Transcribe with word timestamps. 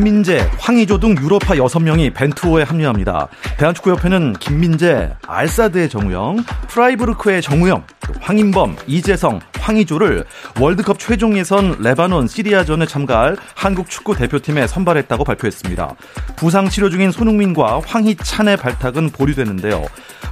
김민재, 0.00 0.48
황의조 0.58 0.98
등 0.98 1.14
유럽파 1.20 1.56
6명이 1.56 2.14
벤투호에 2.14 2.62
합류합니다. 2.62 3.28
대한축구협회는 3.58 4.32
김민재, 4.40 5.10
알사드의 5.26 5.90
정우영, 5.90 6.42
프라이부르크의 6.68 7.42
정우영, 7.42 7.84
황인범, 8.22 8.76
이재성, 8.86 9.40
황의조를 9.60 10.24
월드컵 10.58 10.98
최종 10.98 11.36
예선 11.36 11.76
레바논 11.80 12.28
시리아전에 12.28 12.86
참가할 12.86 13.36
한국 13.54 13.90
축구 13.90 14.16
대표팀에 14.16 14.66
선발했다고 14.66 15.22
발표했습니다. 15.24 15.94
부상 16.36 16.70
치료 16.70 16.88
중인 16.88 17.12
손흥민과 17.12 17.82
황희찬의 17.86 18.56
발탁은 18.56 19.10
보류되는데요. 19.10 19.84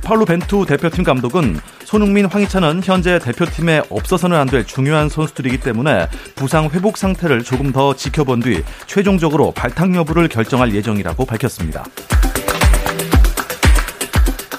파울루 0.02 0.24
벤투 0.24 0.64
대표팀 0.66 1.04
감독은 1.04 1.58
손흥민, 1.84 2.26
황희찬은 2.26 2.82
현재 2.84 3.18
대표팀에 3.18 3.82
없어서는 3.90 4.36
안 4.36 4.48
될 4.48 4.64
중요한 4.64 5.10
선수들이기 5.10 5.60
때문에 5.60 6.08
부상 6.34 6.70
회복 6.70 6.96
상태를 6.96 7.42
조금 7.44 7.70
더 7.70 7.94
지켜본 7.94 8.40
뒤 8.40 8.62
최종적으로 8.86 9.52
발탁 9.58 9.92
여부를 9.92 10.28
결정할 10.28 10.72
예정이라고 10.72 11.24
밝혔습니다. 11.24 11.84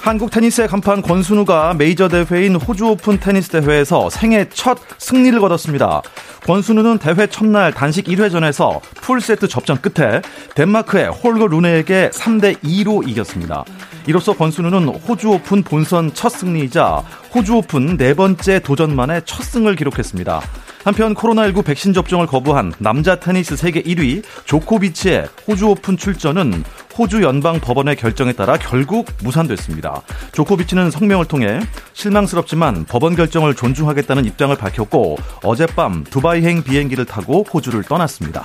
한국 0.02 0.30
테니스의 0.30 0.68
간판 0.68 1.00
권순우가 1.00 1.74
메이저 1.74 2.08
대회인 2.08 2.56
호주 2.56 2.86
오픈 2.86 3.18
테니스 3.18 3.50
대회에서 3.50 4.10
생애 4.10 4.46
첫 4.52 4.78
승리를 4.98 5.38
거뒀습니다. 5.40 6.02
권순우는 6.46 6.98
대회 6.98 7.26
첫날 7.26 7.72
단식 7.72 8.06
1회전에서 8.06 8.80
풀세트 8.96 9.48
접전 9.48 9.80
끝에 9.80 10.20
덴마크의 10.54 11.08
홀거 11.08 11.46
루네에게 11.46 12.10
3대 12.12 12.62
2로 12.62 13.08
이겼습니다. 13.08 13.64
이로써 14.06 14.34
권순우는 14.34 14.88
호주 14.88 15.30
오픈 15.30 15.62
본선 15.62 16.12
첫 16.12 16.28
승리이자 16.30 17.02
호주 17.34 17.56
오픈 17.56 17.96
네 17.96 18.12
번째 18.12 18.58
도전 18.60 18.94
만에 18.94 19.20
첫 19.24 19.44
승을 19.44 19.76
기록했습니다. 19.76 20.40
한편 20.82 21.14
코로나19 21.14 21.64
백신 21.64 21.92
접종을 21.92 22.26
거부한 22.26 22.72
남자 22.78 23.16
테니스 23.16 23.56
세계 23.56 23.82
1위 23.82 24.22
조코비치의 24.46 25.28
호주 25.46 25.68
오픈 25.68 25.96
출전은 25.96 26.64
호주 26.96 27.22
연방 27.22 27.60
법원의 27.60 27.96
결정에 27.96 28.32
따라 28.32 28.56
결국 28.56 29.06
무산됐습니다. 29.22 30.02
조코비치는 30.32 30.90
성명을 30.90 31.26
통해 31.26 31.60
실망스럽지만 31.92 32.86
법원 32.86 33.14
결정을 33.14 33.54
존중하겠다는 33.54 34.24
입장을 34.24 34.56
밝혔고 34.56 35.18
어젯밤 35.44 36.04
두바이행 36.04 36.62
비행기를 36.62 37.04
타고 37.04 37.44
호주를 37.52 37.82
떠났습니다. 37.84 38.44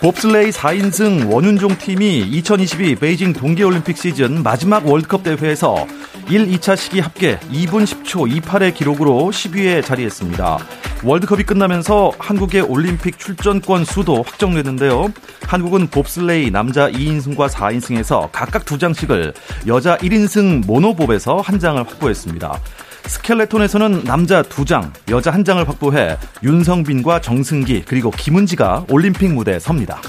봅슬레이 0.00 0.50
4인승 0.50 1.30
원윤종 1.30 1.76
팀이 1.76 2.20
2022 2.20 2.96
베이징 2.96 3.34
동계올림픽 3.34 3.98
시즌 3.98 4.42
마지막 4.42 4.86
월드컵 4.86 5.22
대회에서 5.22 5.86
1, 6.30 6.46
2차 6.46 6.76
시기 6.76 7.00
합계 7.00 7.40
2분 7.50 7.84
10초 7.84 8.40
28의 8.40 8.72
기록으로 8.72 9.30
10위에 9.32 9.84
자리했습니다. 9.84 10.58
월드컵이 11.02 11.42
끝나면서 11.42 12.12
한국의 12.20 12.60
올림픽 12.60 13.18
출전권 13.18 13.84
수도 13.84 14.22
확정됐는데요. 14.22 15.12
한국은 15.48 15.88
봅슬레이 15.88 16.52
남자 16.52 16.88
2인승과 16.88 17.48
4인승에서 17.48 18.28
각각 18.30 18.64
2장씩을 18.64 19.34
여자 19.66 19.96
1인승 19.96 20.64
모노봅에서 20.66 21.38
한 21.38 21.58
장을 21.58 21.82
확보했습니다. 21.82 22.60
스켈레톤에서는 23.06 24.04
남자 24.04 24.42
2장, 24.42 24.92
여자 25.08 25.32
1장을 25.32 25.66
확보해 25.66 26.16
윤성빈과 26.44 27.22
정승기 27.22 27.86
그리고 27.88 28.12
김은지가 28.12 28.84
올림픽 28.88 29.32
무대에 29.32 29.58
섭니다. 29.58 30.00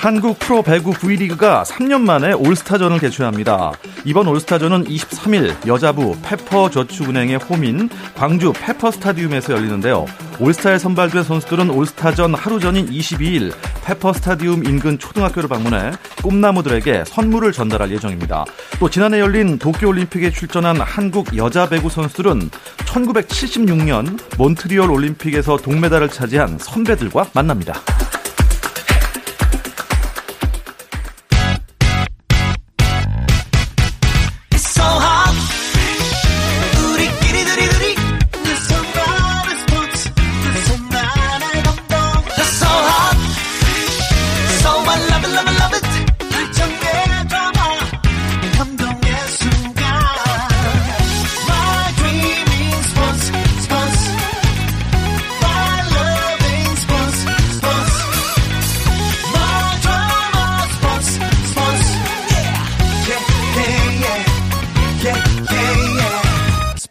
한국 0.00 0.38
프로 0.38 0.62
배구 0.62 0.92
V리그가 0.92 1.62
3년 1.64 2.00
만에 2.00 2.32
올스타전을 2.32 3.00
개최합니다. 3.00 3.72
이번 4.06 4.28
올스타전은 4.28 4.84
23일 4.84 5.66
여자부 5.66 6.16
페퍼저축은행의 6.22 7.36
홈인 7.36 7.90
광주 8.14 8.54
페퍼스타디움에서 8.54 9.52
열리는데요. 9.52 10.06
올스타에 10.38 10.78
선발된 10.78 11.22
선수들은 11.22 11.68
올스타전 11.68 12.34
하루 12.34 12.58
전인 12.58 12.88
22일 12.88 13.52
페퍼스타디움 13.84 14.64
인근 14.64 14.98
초등학교를 14.98 15.50
방문해 15.50 15.90
꿈나무들에게 16.22 17.04
선물을 17.06 17.52
전달할 17.52 17.90
예정입니다. 17.90 18.46
또 18.78 18.88
지난해 18.88 19.20
열린 19.20 19.58
도쿄올림픽에 19.58 20.30
출전한 20.30 20.80
한국 20.80 21.36
여자 21.36 21.68
배구 21.68 21.90
선수들은 21.90 22.48
1976년 22.86 24.18
몬트리올 24.38 24.90
올림픽에서 24.90 25.58
동메달을 25.58 26.08
차지한 26.08 26.56
선배들과 26.56 27.26
만납니다. 27.34 27.82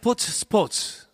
스포츠 0.09 0.31
스포츠 0.31 1.06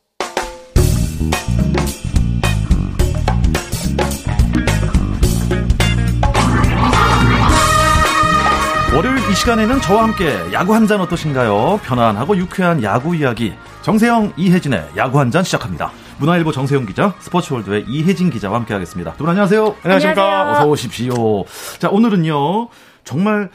월요일 8.95 9.17
이 9.29 9.35
시간에는 9.35 9.81
저와 9.81 10.03
함께 10.03 10.33
야구 10.53 10.73
한 10.73 10.87
잔 10.87 11.01
어떠신가요? 11.01 11.81
편안하고 11.83 12.37
유쾌한 12.37 12.81
야구 12.83 13.15
이야기 13.15 13.53
정세영 13.81 14.33
이혜진의 14.37 14.91
야구 14.97 15.19
한 15.19 15.31
잔 15.31 15.43
시작합니다. 15.43 15.91
문화일보 16.19 16.51
정세영 16.53 16.85
기자, 16.85 17.13
스포츠월드의 17.19 17.85
이혜진 17.89 18.29
기자와 18.29 18.57
함께하겠습니다. 18.59 19.13
두 19.13 19.23
분 19.23 19.29
안녕하세요. 19.31 19.75
안녕하십니까. 19.83 20.51
어서 20.53 20.67
오십시오. 20.67 21.43
자 21.79 21.89
오늘은요 21.89 22.69
정말 23.03 23.49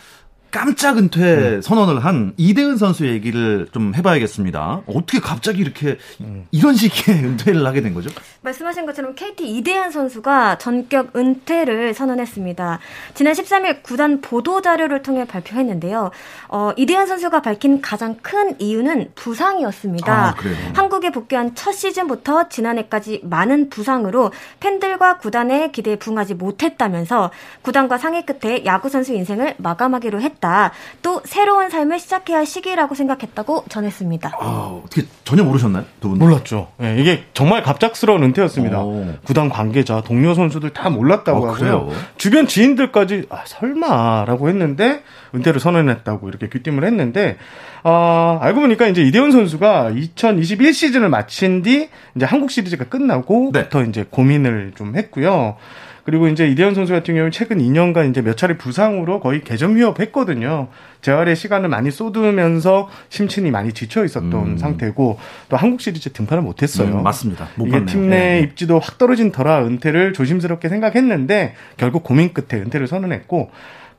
깜짝 0.50 0.98
은퇴 0.98 1.20
음. 1.56 1.62
선언을 1.62 2.04
한 2.04 2.32
이대은 2.36 2.76
선수 2.76 3.06
얘기를 3.06 3.68
좀 3.72 3.94
해봐야겠습니다. 3.94 4.82
어떻게 4.86 5.20
갑자기 5.20 5.60
이렇게 5.60 5.96
음. 6.20 6.46
이런 6.50 6.74
시기에 6.74 7.14
은퇴를 7.22 7.64
하게 7.64 7.80
된 7.82 7.94
거죠? 7.94 8.10
말씀하신 8.42 8.86
것처럼 8.86 9.14
KT 9.14 9.48
이대은 9.56 9.90
선수가 9.90 10.58
전격 10.58 11.14
은퇴를 11.16 11.94
선언했습니다. 11.94 12.80
지난 13.14 13.32
13일 13.34 13.82
구단 13.82 14.20
보도 14.20 14.60
자료를 14.60 15.02
통해 15.02 15.24
발표했는데요. 15.24 16.10
어, 16.48 16.72
이대은 16.76 17.06
선수가 17.06 17.42
밝힌 17.42 17.80
가장 17.80 18.16
큰 18.22 18.58
이유는 18.58 19.12
부상이었습니다. 19.14 20.12
아, 20.12 20.34
한국에 20.74 21.10
복귀한 21.10 21.54
첫 21.54 21.72
시즌부터 21.72 22.48
지난해까지 22.48 23.20
많은 23.24 23.70
부상으로 23.70 24.32
팬들과 24.58 25.18
구단의 25.18 25.72
기대에 25.72 25.96
부응하지 25.96 26.34
못했다면서 26.34 27.30
구단과 27.62 27.98
상의 27.98 28.26
끝에 28.26 28.64
야구 28.64 28.88
선수 28.88 29.12
인생을 29.12 29.54
마감하기로 29.58 30.20
했다. 30.20 30.39
했다. 30.40 30.72
또 31.02 31.20
새로운 31.24 31.70
삶을 31.70 32.00
시작해야 32.00 32.38
할 32.38 32.46
시기라고 32.46 32.94
생각했다고 32.94 33.66
전했습니다. 33.68 34.32
아, 34.40 34.80
어떻게 34.84 35.06
전혀 35.24 35.44
모르셨나요? 35.44 35.84
두 36.00 36.08
분? 36.08 36.18
몰랐죠. 36.18 36.68
네, 36.78 36.96
이게 36.98 37.24
정말 37.34 37.62
갑작스러운 37.62 38.22
은퇴였습니다. 38.24 38.82
오. 38.82 39.06
구단 39.24 39.50
관계자, 39.50 40.00
동료 40.00 40.34
선수들 40.34 40.70
다 40.70 40.90
몰랐다고 40.90 41.38
어, 41.44 41.50
하고요. 41.50 41.86
그래요? 41.86 42.00
주변 42.16 42.46
지인들까지 42.46 43.26
아, 43.30 43.42
설마라고 43.44 44.48
했는데 44.48 45.02
은퇴를 45.34 45.60
선언했다고 45.60 46.28
이렇게 46.28 46.48
귀띔을 46.48 46.84
했는데 46.84 47.36
어, 47.84 48.38
알고 48.42 48.60
보니까 48.62 48.88
이제 48.88 49.02
이대훈 49.02 49.30
선수가 49.30 49.90
2021 49.90 50.74
시즌을 50.74 51.08
마친 51.08 51.62
뒤 51.62 51.88
이제 52.16 52.24
한국 52.24 52.50
시리즈가 52.50 52.84
끝나고부터 52.84 53.82
네. 53.82 53.88
이제 53.88 54.06
고민을 54.10 54.72
좀 54.76 54.96
했고요. 54.96 55.56
그리고 56.04 56.28
이제 56.28 56.46
이대현 56.46 56.74
선수 56.74 56.92
같은 56.92 57.14
경우는 57.14 57.30
최근 57.30 57.58
2년간 57.58 58.10
이제 58.10 58.22
몇 58.22 58.36
차례 58.36 58.56
부상으로 58.56 59.20
거의 59.20 59.42
개점 59.42 59.76
위협했거든요. 59.76 60.68
재활의 61.02 61.36
시간을 61.36 61.68
많이 61.68 61.90
쏟으면서 61.90 62.88
심신이 63.08 63.50
많이 63.50 63.72
지쳐 63.72 64.04
있었던 64.04 64.34
음. 64.34 64.58
상태고 64.58 65.18
또 65.48 65.56
한국 65.56 65.80
시리즈 65.80 66.12
등판을 66.12 66.42
못했어요. 66.42 66.98
음, 66.98 67.02
맞습니다. 67.02 67.48
이게 67.64 67.84
팀내 67.84 68.16
네. 68.16 68.40
입지도 68.40 68.78
확 68.78 68.98
떨어진 68.98 69.32
터라 69.32 69.64
은퇴를 69.64 70.12
조심스럽게 70.12 70.68
생각했는데 70.68 71.54
결국 71.76 72.04
고민 72.04 72.32
끝에 72.32 72.60
은퇴를 72.60 72.86
선언했고 72.86 73.50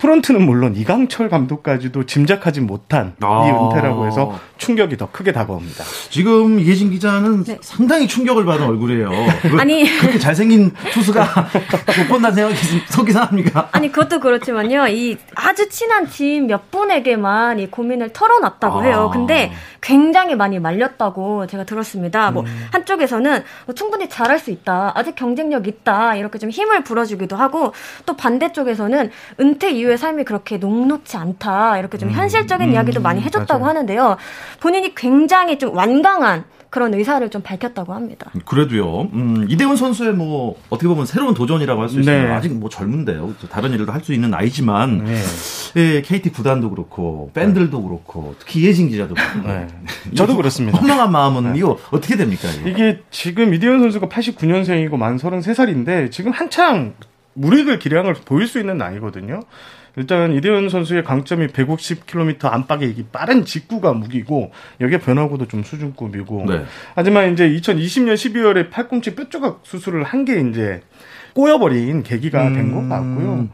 프런트는 0.01 0.41
물론 0.41 0.75
이강철 0.75 1.29
감독까지도 1.29 2.07
짐작하지 2.07 2.61
못한 2.61 3.13
아. 3.21 3.45
이 3.45 3.51
은퇴라고 3.51 4.07
해서 4.07 4.39
충격이 4.57 4.97
더 4.97 5.11
크게 5.11 5.31
다가옵니다. 5.31 5.83
지금 6.09 6.59
이혜진 6.59 6.89
기자는 6.89 7.43
네. 7.43 7.59
상당히 7.61 8.07
충격을 8.07 8.43
받은 8.43 8.65
얼굴이에요. 8.65 9.11
아니 9.59 9.85
그렇게 9.99 10.17
잘생긴 10.17 10.71
투수가 10.91 11.21
못 11.99 12.07
본다는 12.09 12.35
생각이 12.35 12.57
속이 12.89 13.11
상합니까? 13.11 13.69
아니 13.73 13.91
그것도 13.91 14.19
그렇지만요. 14.19 14.87
이 14.87 15.17
아주 15.35 15.69
친한 15.69 16.07
팀몇 16.07 16.71
분에게만 16.71 17.59
이 17.59 17.67
고민을 17.67 18.11
털어놨다고 18.11 18.79
아. 18.79 18.83
해요. 18.83 19.09
근데 19.13 19.51
굉장히 19.81 20.35
많이 20.35 20.57
말렸다고 20.59 21.45
제가 21.45 21.63
들었습니다. 21.63 22.31
뭐 22.31 22.41
음. 22.41 22.45
뭐 22.45 22.51
한쪽에서는 22.71 23.43
충분히 23.75 24.09
잘할 24.09 24.39
수 24.39 24.49
있다. 24.49 24.93
아직 24.95 25.15
경쟁력 25.15 25.67
있다. 25.67 26.15
이렇게 26.15 26.39
좀 26.39 26.49
힘을 26.49 26.83
불어주기도 26.83 27.35
하고 27.35 27.73
또 28.07 28.15
반대쪽에서는 28.15 29.11
은퇴 29.39 29.69
이후 29.71 29.90
에 29.91 29.97
삶이 29.97 30.23
그렇게 30.23 30.57
녹록치 30.57 31.17
않다. 31.17 31.77
이렇게 31.79 31.97
좀 31.97 32.09
음. 32.09 32.13
현실적인 32.13 32.69
음. 32.69 32.73
이야기도 32.73 33.01
많이 33.01 33.21
해줬다고 33.21 33.59
맞아요. 33.61 33.69
하는데요. 33.69 34.17
본인이 34.59 34.95
굉장히 34.95 35.57
좀 35.59 35.75
완강한 35.75 36.43
그런 36.69 36.93
의사를 36.93 37.29
좀 37.29 37.41
밝혔다고 37.41 37.93
합니다. 37.93 38.31
그래도요. 38.45 39.09
음, 39.11 39.45
이대훈 39.49 39.75
선수의 39.75 40.13
뭐 40.13 40.55
어떻게 40.69 40.87
보면 40.87 41.05
새로운 41.05 41.33
도전이라고 41.33 41.81
할 41.81 41.89
수 41.89 41.99
있어요. 41.99 42.23
네. 42.23 42.31
아직 42.31 42.53
뭐 42.53 42.69
젊은데요. 42.69 43.33
다른 43.49 43.71
일도 43.73 43.91
할 43.91 44.01
수 44.01 44.13
있는 44.13 44.29
나이지만 44.29 45.03
네. 45.03 45.17
예, 45.75 46.01
KT 46.01 46.29
구단도 46.31 46.69
그렇고 46.69 47.29
팬들도 47.33 47.77
네. 47.77 47.83
그렇고 47.83 48.35
특히 48.39 48.61
이혜진 48.61 48.87
기자도 48.87 49.15
네. 49.45 49.67
저도 50.15 50.37
그렇습니다. 50.37 50.77
허망한 50.79 51.11
마음은 51.11 51.51
네. 51.51 51.59
이거 51.59 51.77
어떻게 51.91 52.15
됩니까? 52.15 52.47
이거? 52.61 52.69
이게 52.69 53.01
지금 53.11 53.53
이대훈 53.53 53.79
선수가 53.81 54.07
89년생이고 54.07 54.95
만 54.95 55.17
33살인데 55.17 56.09
지금 56.09 56.31
한창 56.31 56.93
무리를 57.33 57.79
기량을 57.79 58.13
보일 58.25 58.47
수 58.47 58.59
있는 58.59 58.77
나이거든요. 58.77 59.41
일단 59.97 60.33
이대현 60.33 60.69
선수의 60.69 61.03
강점이 61.03 61.47
150km 61.47 62.45
안팎의 62.45 62.91
이 62.91 63.03
빠른 63.11 63.43
직구가 63.43 63.93
무기고 63.93 64.51
여기에 64.79 64.99
변화구도 64.99 65.47
좀 65.47 65.63
수준급이고 65.63 66.45
네. 66.47 66.63
하지만 66.95 67.33
이제 67.33 67.49
2020년 67.49 68.13
12월에 68.13 68.69
팔꿈치 68.69 69.13
뼈조각 69.15 69.61
수술을 69.63 70.03
한 70.03 70.21
게 70.21 70.39
이제 70.39 70.81
꼬여버린 71.35 72.03
계기가 72.03 72.47
음. 72.47 72.53
된것 72.55 72.89
같고요. 72.89 73.47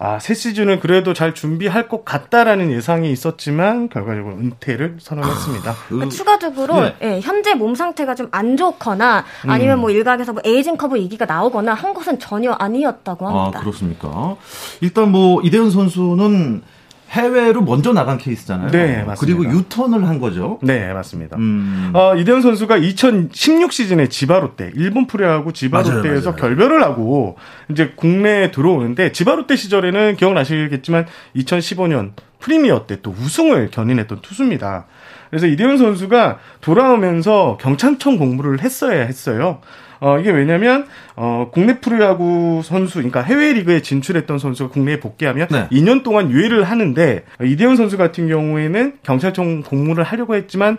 아, 0.00 0.18
새 0.18 0.34
시즌은 0.34 0.80
그래도 0.80 1.14
잘 1.14 1.32
준비할 1.34 1.88
것 1.88 2.04
같다라는 2.04 2.72
예상이 2.72 3.12
있었지만 3.12 3.88
결과적으로 3.88 4.34
은퇴를 4.34 4.96
선언했습니다. 4.98 5.70
아, 5.70 5.74
그러니까 5.88 6.10
추가적으로 6.10 6.80
네. 6.80 6.96
예, 7.02 7.20
현재 7.20 7.54
몸 7.54 7.76
상태가 7.76 8.14
좀 8.16 8.32
안 8.32 8.56
좋거나 8.56 9.24
아니면 9.46 9.78
음. 9.78 9.80
뭐 9.82 9.90
일각에서 9.90 10.32
뭐 10.32 10.42
에이징 10.44 10.76
커브 10.76 10.98
얘기가 10.98 11.26
나오거나 11.26 11.74
한 11.74 11.92
것은 11.94 12.18
전혀 12.18 12.52
아니었다고 12.52 13.28
합니다. 13.28 13.58
아, 13.58 13.60
그렇습니까? 13.60 14.36
일단 14.80 15.10
뭐 15.12 15.40
이대훈 15.42 15.70
선수는 15.70 16.62
해외로 17.12 17.60
먼저 17.62 17.92
나간 17.92 18.16
케이스잖아요. 18.16 18.70
네, 18.70 19.02
맞습니다. 19.04 19.14
그리고 19.20 19.44
유턴을 19.44 20.08
한 20.08 20.18
거죠. 20.18 20.58
네, 20.62 20.92
맞습니다. 20.92 21.36
음. 21.36 21.90
어, 21.92 22.14
이대현 22.16 22.40
선수가 22.40 22.78
2016 22.78 23.72
시즌에 23.72 24.08
지바롯데 24.08 24.72
일본 24.74 25.06
프로야구 25.06 25.52
지바롯데에서 25.52 26.34
결별을 26.36 26.82
하고 26.82 27.36
이제 27.70 27.92
국내에 27.94 28.50
들어오는데 28.50 29.12
지바롯데 29.12 29.56
시절에는 29.56 30.16
기억나시겠지만 30.16 31.06
2015년 31.36 32.12
프리미어 32.40 32.86
때 32.86 32.96
또 33.02 33.10
우승을 33.10 33.70
견인했던 33.70 34.20
투수입니다. 34.22 34.86
그래서 35.30 35.46
이대현 35.46 35.78
선수가 35.78 36.38
돌아오면서 36.60 37.58
경찰청 37.60 38.16
공부를 38.18 38.60
했어야 38.62 39.04
했어요. 39.04 39.60
어, 40.02 40.18
이게 40.18 40.32
왜냐면, 40.32 40.86
어, 41.14 41.48
국내 41.52 41.78
프로야구 41.78 42.60
선수, 42.64 42.94
그러니까 42.94 43.22
해외 43.22 43.52
리그에 43.52 43.82
진출했던 43.82 44.40
선수가 44.40 44.70
국내에 44.70 44.98
복귀하면 44.98 45.46
네. 45.48 45.68
2년 45.70 46.02
동안 46.02 46.28
유예를 46.28 46.64
하는데, 46.64 47.22
이대현 47.40 47.76
선수 47.76 47.96
같은 47.96 48.26
경우에는 48.26 48.94
경찰청 49.04 49.62
공무를 49.62 50.02
하려고 50.02 50.34
했지만, 50.34 50.78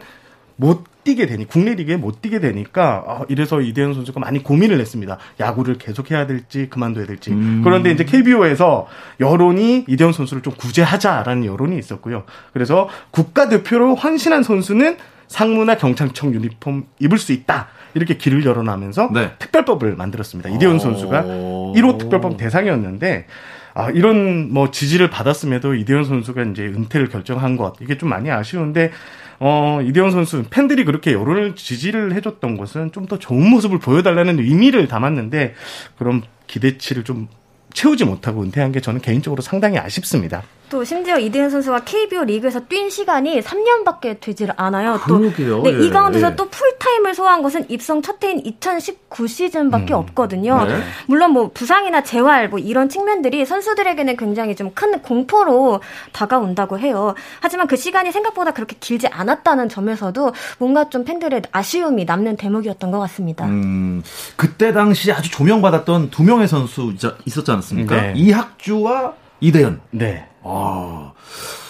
못 0.58 0.84
뛰게 1.06 1.26
되니 1.26 1.48
국내 1.48 1.74
리그에 1.74 1.98
못 1.98 2.22
뛰게 2.22 2.40
되니까 2.40 3.04
어, 3.06 3.26
이래서 3.28 3.60
이대현 3.60 3.94
선수가 3.94 4.20
많이 4.20 4.44
고민을 4.44 4.80
했습니다. 4.80 5.18
야구를 5.40 5.78
계속해야 5.78 6.28
될지 6.28 6.70
그만둬야 6.70 7.06
될지. 7.06 7.32
음. 7.32 7.62
그런데 7.64 7.92
이제 7.92 8.06
KBO에서 8.06 8.88
여론이 9.20 9.86
이대현 9.88 10.14
선수를 10.14 10.44
좀 10.44 10.54
구제하자라는 10.54 11.46
여론이 11.46 11.78
있었고요. 11.78 12.24
그래서 12.54 12.88
국가대표로 13.12 13.96
헌신한 13.96 14.44
선수는 14.44 14.98
상무나 15.28 15.76
경찰청 15.76 16.34
유니폼 16.34 16.86
입을 17.00 17.18
수 17.18 17.34
있다. 17.34 17.68
이렇게 17.94 18.18
길을 18.18 18.46
열어나면서 18.46 19.10
네. 19.14 19.32
특별법을 19.40 19.96
만들었습니다. 19.96 20.50
이대훈 20.50 20.80
선수가 20.80 21.24
1호 21.24 21.98
특별법 21.98 22.38
대상이었는데 22.38 23.28
아, 23.76 23.90
이런 23.90 24.54
뭐 24.54 24.70
지지를 24.72 25.10
받았음에도 25.10 25.74
이대훈 25.76 26.04
선수가 26.04 26.44
이제 26.44 26.64
은퇴를 26.64 27.10
결정한 27.10 27.58
것 27.58 27.74
이게 27.82 27.98
좀 27.98 28.10
많이 28.10 28.30
아쉬운데 28.30 28.92
어, 29.40 29.80
이대훈 29.84 30.12
선수 30.12 30.44
팬들이 30.50 30.86
그렇게 30.86 31.12
여론을 31.14 31.56
지지를 31.56 32.14
해줬던 32.14 32.58
것은 32.58 32.92
좀 32.92 33.04
더 33.08 33.20
좋은 33.20 33.50
모습을 33.50 33.80
보여달라는 33.80 34.40
의미를 34.40 34.88
담았는데 34.88 35.56
그런 35.98 36.22
기대치를 36.48 37.04
좀 37.04 37.28
채우지 37.74 38.06
못하고 38.06 38.42
은퇴한 38.44 38.72
게 38.72 38.80
저는 38.80 39.02
개인적으로 39.02 39.42
상당히 39.42 39.78
아쉽습니다. 39.78 40.44
또 40.74 40.84
심지어 40.84 41.20
이대현 41.20 41.52
선수가 41.52 41.82
KBO 41.82 42.24
리그에서 42.24 42.60
뛴 42.68 42.90
시간이 42.90 43.42
3년밖에 43.42 44.20
되질 44.20 44.50
않아요. 44.56 45.00
또 45.08 45.20
그러게요. 45.20 45.62
네, 45.62 45.72
예, 45.72 45.86
이 45.86 45.92
가운데서 45.92 46.32
예. 46.32 46.36
또 46.36 46.50
풀타임을 46.50 47.14
소화한 47.14 47.44
것은 47.44 47.70
입성 47.70 48.02
첫 48.02 48.24
해인 48.24 48.42
2019 48.44 49.28
시즌밖에 49.28 49.94
음. 49.94 50.00
없거든요. 50.00 50.66
네. 50.66 50.82
물론 51.06 51.30
뭐 51.30 51.52
부상이나 51.54 52.02
재활 52.02 52.50
뭐 52.50 52.58
이런 52.58 52.90
측면들이 52.90 53.46
선수들에게는 53.46 54.18
굉장히 54.18 54.56
좀 54.56 54.74
큰 54.74 55.00
공포로 55.04 55.82
다가온다고 56.12 56.80
해요. 56.80 57.14
하지만 57.40 57.68
그 57.68 57.76
시간이 57.76 58.12
생각보다 58.12 58.52
그렇게 58.52 58.76
길지 58.80 59.08
않았다는 59.08 59.70
점에서도 59.70 60.34
뭔가 60.58 60.90
좀 60.90 61.06
팬들의 61.06 61.44
아쉬움이 61.52 62.06
남는 62.06 62.38
대목이었던 62.38 62.90
것 62.90 62.98
같습니다. 63.00 63.46
음, 63.46 64.02
그때 64.36 64.74
당시 64.74 65.12
아주 65.12 65.30
조명받았던 65.30 66.10
두 66.10 66.24
명의 66.24 66.48
선수 66.48 66.94
있었지 67.26 67.52
않습니까? 67.52 67.96
네. 67.96 68.14
이학주와 68.16 69.14
이대현. 69.44 69.82
네. 69.92 70.26
아. 70.44 71.12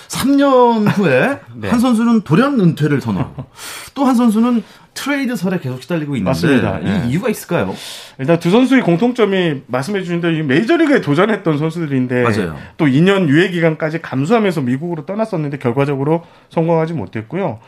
3년 0.08 0.88
후에 0.96 1.40
네. 1.56 1.70
한 1.70 1.80
선수는 1.80 2.22
돌연 2.22 2.60
은퇴를 2.60 3.02
선언하고 3.02 3.46
또 3.96 4.06
한 4.06 4.16
선수는 4.16 4.64
트레이드설에 4.94 5.58
계속 5.60 5.82
시달리고 5.82 6.16
있는데 6.18 6.30
맞습니다. 6.30 6.80
이 6.80 6.84
네. 6.84 7.08
이유가 7.08 7.28
있을까요? 7.30 7.74
일단 8.20 8.38
두 8.40 8.52
선수의 8.52 8.84
공통점이 8.84 9.64
말씀해 9.66 10.02
주신 10.04 10.22
대로 10.22 10.44
메이저리그에 10.46 11.02
도전했던 11.02 11.58
선수들인데 11.58 12.22
맞아요. 12.22 12.56
또 12.78 12.86
2년 12.86 13.28
유예 13.28 13.50
기간까지 13.50 14.02
감수하면서 14.04 14.62
미국으로 14.62 15.08
떠났었는데 15.08 15.58
결과적으로 15.58 16.24
성공하지 16.52 16.94
못했고요. 16.94 17.60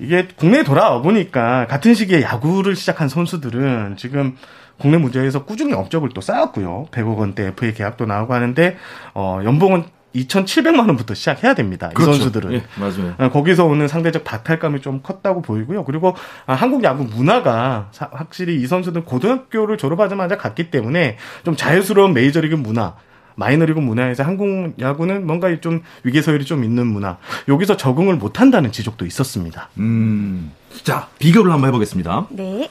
이게 0.00 0.26
국내에 0.34 0.64
돌아와 0.64 1.00
보니까 1.00 1.68
같은 1.68 1.94
시기에 1.94 2.22
야구를 2.22 2.74
시작한 2.74 3.08
선수들은 3.08 3.94
지금 3.98 4.36
국내 4.78 4.98
무대에서 4.98 5.44
꾸준히 5.44 5.72
업적을 5.72 6.10
또 6.14 6.20
쌓았고요. 6.20 6.86
100억 6.90 7.16
원대 7.16 7.46
FA 7.48 7.74
계약도 7.74 8.06
나오고 8.06 8.34
하는데 8.34 8.76
어 9.14 9.40
연봉은 9.44 9.84
2,700만 10.14 10.86
원부터 10.86 11.14
시작해야 11.14 11.54
됩니다. 11.54 11.90
그렇죠. 11.92 12.12
이 12.12 12.14
선수들은. 12.16 12.52
예, 12.52 12.64
맞아요. 12.78 13.14
어, 13.18 13.30
거기서 13.30 13.64
오는 13.66 13.88
상대적 13.88 14.22
박탈감이 14.24 14.80
좀 14.80 15.00
컸다고 15.02 15.42
보이고요. 15.42 15.84
그리고 15.84 16.14
아, 16.46 16.54
한국 16.54 16.84
야구 16.84 17.04
문화가 17.04 17.88
사, 17.90 18.08
확실히 18.12 18.60
이 18.60 18.66
선수들 18.66 19.04
고등학교를 19.04 19.76
졸업하자마자 19.76 20.36
갔기 20.36 20.70
때문에 20.70 21.18
좀 21.44 21.56
자유스러운 21.56 22.14
메이저리그 22.14 22.54
문화 22.54 22.94
마이너리그 23.36 23.80
문화에서 23.80 24.22
한국 24.22 24.74
야구는 24.78 25.26
뭔가 25.26 25.48
좀 25.60 25.82
위계서열이 26.04 26.44
좀 26.44 26.62
있는 26.62 26.86
문화. 26.86 27.18
여기서 27.48 27.76
적응을 27.76 28.14
못 28.16 28.40
한다는 28.40 28.70
지적도 28.70 29.06
있었습니다. 29.06 29.70
음. 29.78 30.52
자, 30.84 31.08
비교를 31.18 31.50
한번 31.52 31.68
해보겠습니다. 31.68 32.26
네. 32.30 32.70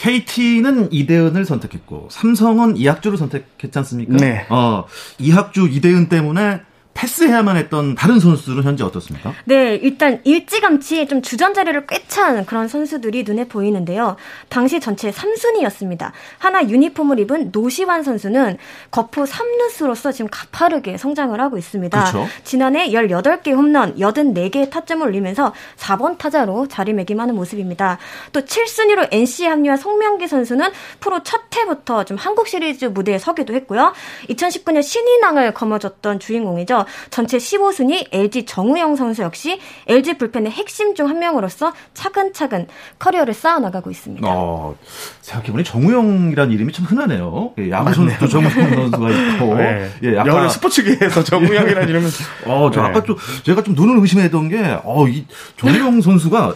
KT는 0.00 0.92
이대은을 0.92 1.44
선택했고 1.44 2.08
삼성은 2.10 2.78
이학주를 2.78 3.18
선택했지 3.18 3.78
않습니까? 3.80 4.16
네. 4.16 4.46
어, 4.48 4.84
이학주 5.18 5.68
이대은 5.70 6.08
때문에 6.08 6.62
패스해야만 7.00 7.56
했던 7.56 7.94
다른 7.94 8.20
선수들은 8.20 8.62
현재 8.62 8.84
어떻습니까? 8.84 9.32
네, 9.46 9.76
일단 9.76 10.20
일찌감치 10.24 11.06
좀 11.06 11.22
주전자리를 11.22 11.86
꿰찬 11.86 12.44
그런 12.44 12.68
선수들이 12.68 13.22
눈에 13.22 13.44
보이는데요. 13.48 14.16
당시 14.50 14.80
전체 14.80 15.10
3순위였습니다. 15.10 16.12
하나 16.38 16.62
유니폼을 16.68 17.18
입은 17.20 17.50
노시환 17.52 18.02
선수는 18.02 18.58
거포 18.90 19.24
3루수로서 19.24 20.12
지금 20.12 20.28
가파르게 20.30 20.98
성장을 20.98 21.40
하고 21.40 21.56
있습니다. 21.56 21.98
그렇죠. 21.98 22.28
지난해 22.44 22.90
18개 22.90 23.54
홈런, 23.54 23.96
84개의 23.96 24.68
타점을 24.68 25.06
올리면서 25.06 25.54
4번 25.78 26.18
타자로 26.18 26.68
자리매김하는 26.68 27.34
모습입니다. 27.34 27.98
또 28.32 28.42
7순위로 28.42 29.08
NC 29.10 29.46
합류한 29.46 29.78
송명기 29.78 30.28
선수는 30.28 30.70
프로 31.00 31.22
첫 31.22 31.40
해부터 31.56 32.04
좀 32.04 32.18
한국 32.18 32.46
시리즈 32.46 32.84
무대에 32.84 33.18
서기도 33.18 33.54
했고요. 33.54 33.94
2019년 34.28 34.82
신인왕을 34.82 35.54
거머쥐었던 35.54 36.20
주인공이죠. 36.20 36.84
전체 37.10 37.38
15순위 37.38 38.06
LG 38.12 38.44
정우영 38.46 38.96
선수 38.96 39.22
역시 39.22 39.58
LG 39.86 40.14
불펜의 40.18 40.50
핵심 40.52 40.94
중 40.94 41.10
한 41.10 41.18
명으로서 41.18 41.72
차근차근 41.92 42.68
커리어를 43.00 43.34
쌓아나가고 43.34 43.90
있습니다. 43.90 44.26
어, 44.30 44.76
생각해보니 45.22 45.64
정우영이라는 45.64 46.52
이름이 46.54 46.72
참 46.72 46.84
흔하네요. 46.84 47.52
예, 47.58 47.70
야구 47.70 47.92
선수도 47.92 48.28
정우영 48.28 48.50
선수가 48.90 49.10
있고. 49.10 49.56
네. 49.58 49.90
예, 50.04 50.14
약간 50.16 50.48
스포츠계에서 50.48 51.24
정우영이라는 51.24 51.88
이름은. 51.88 52.10
어, 52.46 52.70
저 52.72 52.82
네. 52.82 52.88
아까 52.88 53.02
좀 53.02 53.16
제가 53.44 53.62
좀 53.62 53.74
눈을 53.74 53.98
의심했던 54.00 54.48
게, 54.50 54.78
어, 54.84 55.08
이 55.08 55.24
정우영 55.58 56.00
선수가 56.00 56.54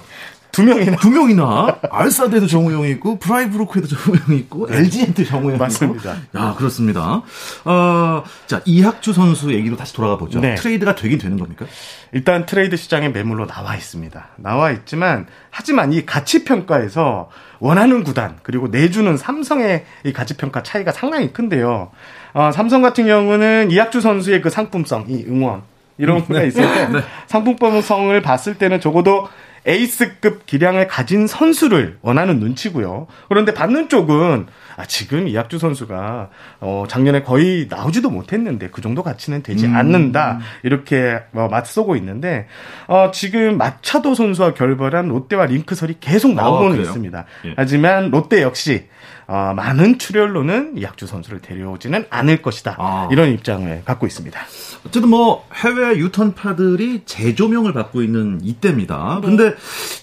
두 0.54 0.62
명이나 0.62 0.96
두 0.96 1.10
명이나 1.10 1.78
알사드에도 1.90 2.46
정우영이 2.46 2.90
있고 2.92 3.18
프라이부르크에도 3.18 3.88
정우영이 3.88 4.36
있고 4.42 4.68
네. 4.68 4.78
LG에도 4.78 5.24
정우영이 5.24 5.58
맞습니다. 5.58 6.14
있고. 6.14 6.38
야 6.38 6.54
그렇습니다. 6.56 7.22
어, 7.64 8.24
자 8.46 8.60
이학주 8.64 9.12
선수 9.12 9.52
얘기로 9.52 9.76
다시 9.76 9.92
돌아가 9.94 10.16
보죠. 10.16 10.40
네. 10.40 10.54
트레이드가 10.54 10.94
되긴 10.94 11.18
되는 11.18 11.38
겁니까? 11.38 11.66
일단 12.12 12.46
트레이드 12.46 12.76
시장에 12.76 13.08
매물로 13.08 13.46
나와 13.46 13.74
있습니다. 13.74 14.28
나와 14.36 14.70
있지만 14.70 15.26
하지만 15.50 15.92
이 15.92 16.06
가치 16.06 16.44
평가에서 16.44 17.28
원하는 17.58 18.04
구단 18.04 18.36
그리고 18.42 18.68
내주는 18.68 19.16
삼성의 19.16 19.84
이 20.04 20.12
가치 20.12 20.36
평가 20.36 20.62
차이가 20.62 20.92
상당히 20.92 21.32
큰데요. 21.32 21.90
어, 22.34 22.50
삼성 22.52 22.82
같은 22.82 23.06
경우는 23.06 23.70
이학주 23.70 24.00
선수의 24.00 24.42
그 24.42 24.50
상품성, 24.50 25.06
이 25.08 25.24
응원 25.28 25.62
이런 25.98 26.18
음, 26.18 26.24
네. 26.28 26.34
가 26.38 26.44
있을 26.44 26.62
때 26.62 26.88
네. 26.88 27.00
상품성을 27.26 28.20
봤을 28.22 28.54
때는 28.56 28.80
적어도 28.80 29.28
에이스급 29.66 30.46
기량을 30.46 30.88
가진 30.88 31.26
선수를 31.26 31.98
원하는 32.02 32.38
눈치고요. 32.38 33.06
그런데 33.28 33.54
받는 33.54 33.88
쪽은 33.88 34.46
아, 34.76 34.84
지금 34.86 35.28
이학주 35.28 35.58
선수가 35.58 36.30
어, 36.60 36.84
작년에 36.88 37.22
거의 37.22 37.66
나오지도 37.70 38.10
못했는데 38.10 38.68
그 38.70 38.82
정도 38.82 39.02
가치는 39.02 39.42
되지 39.42 39.66
음. 39.66 39.76
않는다 39.76 40.40
이렇게 40.62 41.20
어, 41.32 41.48
맞서고 41.50 41.96
있는데 41.96 42.46
어, 42.88 43.10
지금 43.12 43.56
마차도 43.56 44.14
선수와 44.14 44.54
결별한 44.54 45.08
롯데와 45.08 45.46
링크설이 45.46 45.96
계속 46.00 46.34
나오고는 46.34 46.78
어, 46.78 46.82
있습니다. 46.82 47.24
예. 47.46 47.54
하지만 47.56 48.10
롯데 48.10 48.42
역시 48.42 48.88
어, 49.26 49.52
많은 49.54 49.98
출혈로는 49.98 50.76
이학주 50.76 51.06
선수를 51.06 51.40
데려오지는 51.40 52.06
않을 52.10 52.42
것이다. 52.42 52.76
아. 52.78 53.08
이런 53.10 53.30
입장을 53.30 53.82
갖고 53.84 54.06
있습니다. 54.06 54.40
어쨌든 54.86 55.08
뭐 55.08 55.46
해외 55.54 55.96
유턴파들이 55.98 57.02
재조명을 57.06 57.72
받고 57.72 58.02
있는 58.02 58.40
이때입니다. 58.42 59.20
네. 59.22 59.26
근데 59.26 59.54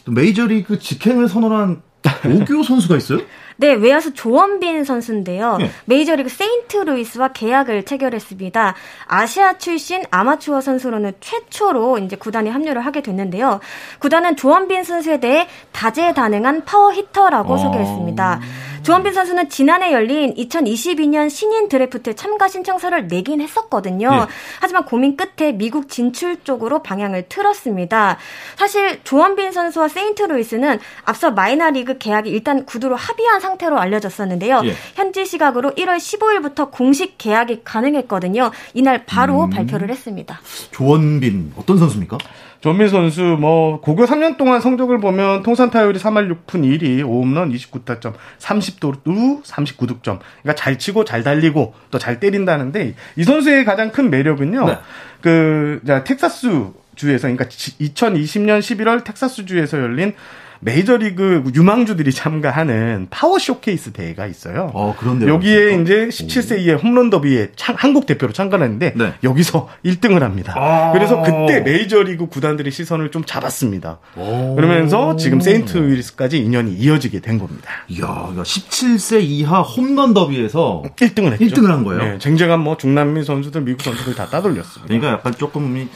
메이저리그 0.08 0.80
직행을 0.80 1.28
선언한 1.28 1.82
오교 2.26 2.64
선수가 2.64 2.98
있어요? 2.98 3.20
네, 3.58 3.74
외야수 3.74 4.16
조원빈 4.16 4.84
선수인데요. 4.86 5.58
네. 5.58 5.70
메이저리그 5.86 6.30
세인트루이스와 6.30 7.28
계약을 7.28 7.86
체결했습니다. 7.86 8.74
아시아 9.06 9.60
출신 9.60 10.04
아마추어 10.10 10.62
선수로는 10.62 11.14
최초로 11.20 12.00
이제 12.00 12.16
구단에 12.16 12.50
합류를 12.50 12.84
하게 12.84 13.04
됐는데요. 13.04 13.60
구단은 14.00 14.36
조원빈 14.36 14.84
선수에 14.84 15.20
대해 15.20 15.48
다재다능한 15.74 16.66
파워 16.66 16.92
히터라고 16.92 17.54
어... 17.54 17.58
소개했습니다. 17.58 18.40
조원빈 18.84 19.14
선수는 19.14 19.50
지난해 19.50 19.94
열린 19.94 20.34
2022년 20.34 21.30
신인 21.30 21.70
드래프트 21.70 22.16
참가 22.16 22.48
신청서를 22.48 23.08
내긴 23.08 23.42
했었거든요. 23.42 24.10
네. 24.10 24.26
하지만 24.60 24.86
고민 24.86 25.16
끝에 25.16 25.52
미국 25.52 25.88
진출 25.88 26.44
쪽으로 26.44 26.82
방향을 26.82 27.26
틀었습니다. 27.30 28.18
사실 28.56 29.04
조원빈 29.04 29.52
선수와 29.52 29.88
세인트루이스는 29.88 30.80
앞서 31.04 31.32
마이너리그 31.32 31.98
계약이 32.00 32.30
일단 32.30 32.66
구두로 32.66 32.96
합의한 32.96 33.40
상태로 33.40 33.80
알려졌었는데요. 33.80 34.62
예. 34.66 34.74
현지 34.96 35.26
시각으로 35.26 35.72
1월 35.72 35.98
15일부터 35.98 36.72
공식 36.72 37.18
계약이 37.18 37.62
가능했거든요. 37.64 38.52
이날 38.74 39.06
바로 39.06 39.44
음. 39.44 39.50
발표를 39.52 39.90
했습니다. 39.90 40.42
조원빈 40.72 41.54
어떤 41.56 41.78
선수입니까? 41.78 42.18
조원빈 42.62 42.88
선수 42.88 43.22
뭐 43.40 43.82
고교 43.82 44.06
3년 44.06 44.38
동안 44.38 44.62
성적을 44.62 45.00
보면 45.00 45.42
통산 45.42 45.72
타율이 45.72 45.98
3할 46.00 46.32
6푼 46.46 46.62
1리, 46.62 47.04
5홈런 47.04 47.54
29타점, 47.54 48.14
30도루 48.40 49.44
39득점. 49.44 50.20
그러니까 50.44 50.56
잘 50.56 50.78
치고 50.78 51.04
잘 51.04 51.24
달리고 51.24 51.74
또 51.90 51.98
잘 51.98 52.20
때린다는데 52.20 52.96
이 53.16 53.24
선수의 53.24 53.66
가장 53.66 53.92
큰 53.92 54.10
매력은요. 54.10 54.66
네. 54.66 54.78
그 55.22 55.82
자, 55.86 56.04
텍사스 56.04 56.70
주에서 56.96 57.28
그러니까 57.28 57.46
2020년 57.46 58.60
11월 58.60 59.04
텍사스 59.04 59.46
주에서 59.46 59.80
열린 59.80 60.14
메이저리그 60.62 61.44
유망주들이 61.54 62.12
참가하는 62.12 63.08
파워 63.10 63.40
쇼케이스 63.40 63.92
대회가 63.92 64.28
있어요. 64.28 64.72
어, 64.74 64.96
그런데 64.98 65.28
여기에 65.28 65.78
맞습니까? 65.78 65.82
이제 65.82 66.08
17세 66.08 66.60
이하 66.60 66.78
홈런 66.78 67.10
더비에 67.10 67.50
참, 67.56 67.76
한국 67.78 68.06
대표로 68.06 68.32
참가했는데 68.32 68.94
네. 68.96 69.14
여기서 69.24 69.70
1등을 69.84 70.20
합니다. 70.20 70.54
아~ 70.56 70.92
그래서 70.94 71.22
그때 71.24 71.62
메이저리그 71.62 72.28
구단들이 72.28 72.70
시선을 72.72 73.10
좀 73.12 73.24
잡았습니다. 73.26 74.00
그러면서 74.14 75.16
지금 75.16 75.42
세인트 75.42 75.78
루이스까지 75.78 76.38
인연이 76.38 76.74
이어지게 76.74 77.22
된 77.22 77.40
겁니다. 77.40 77.70
이야, 77.90 78.32
17세 78.36 79.22
이하 79.24 79.62
홈런 79.62 80.14
더비에서 80.14 80.84
1등을 80.96 81.40
했죠. 81.40 81.46
1등을 81.46 81.68
한 81.68 81.84
거예요. 81.84 82.04
네, 82.04 82.20
쟁쟁한 82.20 82.60
뭐 82.60 82.78
중남미 82.78 83.24
선수들, 83.24 83.62
미국 83.62 83.82
선수들 83.82 84.14
다 84.14 84.28
따돌렸습니다. 84.28 84.88
그러니까 84.88 85.12
약간 85.14 85.34
조금 85.34 85.88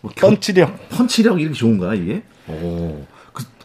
뭐 0.00 0.12
펀치력, 0.16 0.88
펀치력 0.88 1.40
이렇게 1.40 1.54
좋은가 1.54 1.94
이게? 1.94 2.22
오. 2.48 3.06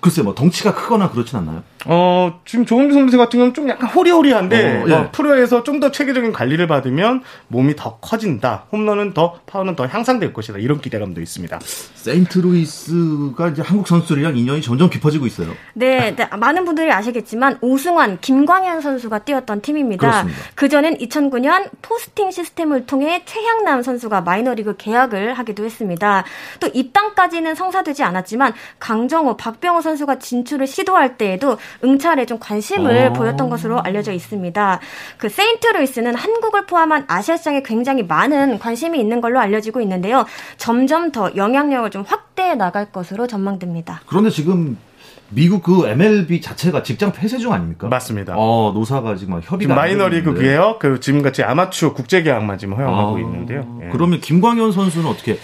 글쎄 0.03 0.21
뭐 0.21 0.33
덩치가 0.35 0.73
크거나 0.73 1.09
그렇진 1.09 1.37
않나요? 1.37 1.63
어 1.85 2.39
지금 2.45 2.65
조원빈 2.65 2.93
선수 2.93 3.17
같은 3.17 3.37
경우는 3.37 3.53
좀 3.53 3.67
약간 3.69 3.89
호리호리한데 3.89 4.83
어, 4.83 4.85
예. 4.87 4.93
어, 4.93 5.09
프로에서 5.11 5.63
좀 5.63 5.83
더 5.83 5.91
체계적인 5.91 6.31
관리를 6.31 6.65
받으면 6.67 7.23
몸이 7.49 7.75
더 7.75 7.97
커진다. 7.97 8.67
홈런은 8.71 9.13
더 9.13 9.39
파워는 9.45 9.75
더 9.75 9.85
향상될 9.85 10.31
것이다. 10.31 10.59
이런 10.59 10.79
기대감도 10.79 11.19
있습니다. 11.19 11.59
세인트루이스가 11.61 13.49
이제 13.49 13.61
한국 13.61 13.87
선수들이랑 13.87 14.37
인연이 14.37 14.61
점점 14.61 14.89
깊어지고 14.89 15.27
있어요. 15.27 15.51
네, 15.73 16.15
네 16.15 16.25
많은 16.37 16.63
분들이 16.63 16.91
아시겠지만 16.91 17.57
오승환, 17.59 18.19
김광현 18.21 18.79
선수가 18.81 19.19
뛰었던 19.19 19.61
팀입니다. 19.61 20.25
그 20.55 20.69
전엔 20.69 20.97
2009년 20.99 21.69
포스팅 21.81 22.31
시스템을 22.31 22.85
통해 22.85 23.23
최향남 23.25 23.81
선수가 23.81 24.21
마이너리그 24.21 24.75
계약을 24.77 25.33
하기도 25.33 25.65
했습니다. 25.65 26.23
또 26.61 26.67
입당까지는 26.73 27.55
성사되지 27.55 28.03
않았지만 28.03 28.53
강정호, 28.79 29.35
박병호 29.35 29.81
선수 29.81 29.92
선수가 29.93 30.19
진출을 30.19 30.67
시도할 30.67 31.17
때에도 31.17 31.57
응찰에 31.83 32.25
좀 32.25 32.39
관심을 32.39 33.07
어. 33.07 33.13
보였던 33.13 33.49
것으로 33.49 33.81
알려져 33.81 34.11
있습니다. 34.11 34.79
그 35.17 35.29
세인트루이스는 35.29 36.15
한국을 36.15 36.65
포함한 36.65 37.05
아시아 37.07 37.37
시장에 37.37 37.61
굉장히 37.63 38.03
많은 38.03 38.59
관심이 38.59 38.99
있는 38.99 39.21
걸로 39.21 39.39
알려지고 39.39 39.81
있는데요. 39.81 40.25
점점 40.57 41.11
더 41.11 41.31
영향력을 41.35 41.89
좀 41.91 42.03
확대해 42.05 42.55
나갈 42.55 42.91
것으로 42.91 43.27
전망됩니다. 43.27 44.01
그런데 44.07 44.29
지금 44.29 44.77
미국 45.29 45.63
그 45.63 45.87
MLB 45.87 46.41
자체가 46.41 46.83
직장 46.83 47.11
폐쇄 47.11 47.37
중 47.37 47.53
아닙니까? 47.53 47.87
맞습니다. 47.87 48.35
어, 48.37 48.71
노사가 48.73 49.15
지금 49.15 49.39
협의가 49.41 49.73
마이너리그 49.73 50.39
계약, 50.39 50.79
그 50.79 50.99
지금 50.99 51.21
같이 51.21 51.43
아마추어 51.43 51.93
국제 51.93 52.21
계약만 52.21 52.57
지금 52.57 52.75
허용하고 52.75 53.15
아, 53.15 53.19
있는데요. 53.19 53.79
예. 53.83 53.89
그러면 53.91 54.19
김광현 54.19 54.71
선수는 54.71 55.07
어떻게 55.09 55.39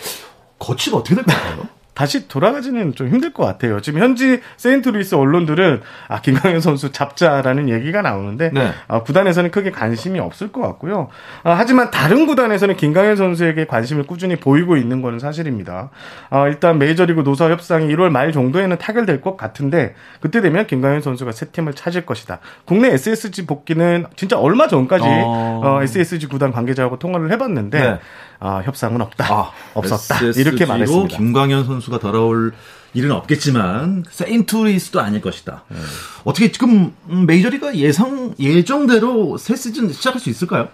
거취가 0.59 0.97
어떻게 0.97 1.15
될것 1.15 1.33
같아요? 1.33 1.78
다시 1.99 2.29
돌아가지는 2.29 2.95
좀 2.95 3.09
힘들 3.09 3.33
것 3.33 3.43
같아요. 3.43 3.81
지금 3.81 3.99
현지 3.99 4.39
세인트루이스 4.55 5.15
언론들은 5.15 5.81
아 6.07 6.21
김광현 6.21 6.61
선수 6.61 6.93
잡자라는 6.93 7.67
얘기가 7.67 8.01
나오는데 8.01 8.51
네. 8.53 8.71
아, 8.87 9.03
구단에서는 9.03 9.51
크게 9.51 9.71
관심이 9.71 10.17
없을 10.17 10.49
것 10.49 10.61
같고요. 10.61 11.09
아, 11.43 11.55
하지만 11.57 11.91
다른 11.91 12.25
구단에서는 12.25 12.77
김광현 12.77 13.17
선수에게 13.17 13.65
관심을 13.65 14.03
꾸준히 14.03 14.37
보이고 14.37 14.77
있는 14.77 15.01
것은 15.01 15.19
사실입니다. 15.19 15.89
아, 16.29 16.47
일단 16.47 16.79
메이저리그 16.79 17.25
노사 17.25 17.49
협상이 17.49 17.93
1월 17.93 18.11
말 18.11 18.31
정도에는 18.31 18.77
타결될 18.77 19.19
것 19.19 19.35
같은데 19.35 19.93
그때 20.21 20.39
되면 20.39 20.67
김강현 20.67 21.01
선수가 21.01 21.33
새 21.33 21.47
팀을 21.47 21.73
찾을 21.73 22.05
것이다. 22.05 22.39
국내 22.63 22.93
SSG 22.93 23.45
복귀는 23.45 24.05
진짜 24.15 24.39
얼마 24.39 24.69
전까지 24.69 25.03
어... 25.05 25.61
어, 25.65 25.83
SSG 25.83 26.27
구단 26.27 26.53
관계자하고 26.53 26.97
통화를 26.97 27.29
해봤는데 27.33 27.77
네. 27.77 27.99
아, 28.39 28.61
협상은 28.63 29.01
없다. 29.01 29.25
아, 29.33 29.51
없었다. 29.73 30.19
이렇게 30.37 30.65
말했습니다. 30.65 31.17
김광현 31.17 31.65
선수가 31.65 31.99
돌아올 31.99 32.53
일은 32.93 33.11
없겠지만 33.11 34.05
세인트루이스도 34.09 34.99
아닐 34.99 35.21
것이다. 35.21 35.63
네. 35.69 35.77
어떻게 36.23 36.51
지금 36.51 36.93
메이저리가 37.07 37.75
예상 37.75 38.33
예정대로 38.39 39.37
새 39.37 39.55
시즌 39.55 39.91
시작할 39.91 40.19
수 40.19 40.29
있을까요? 40.29 40.69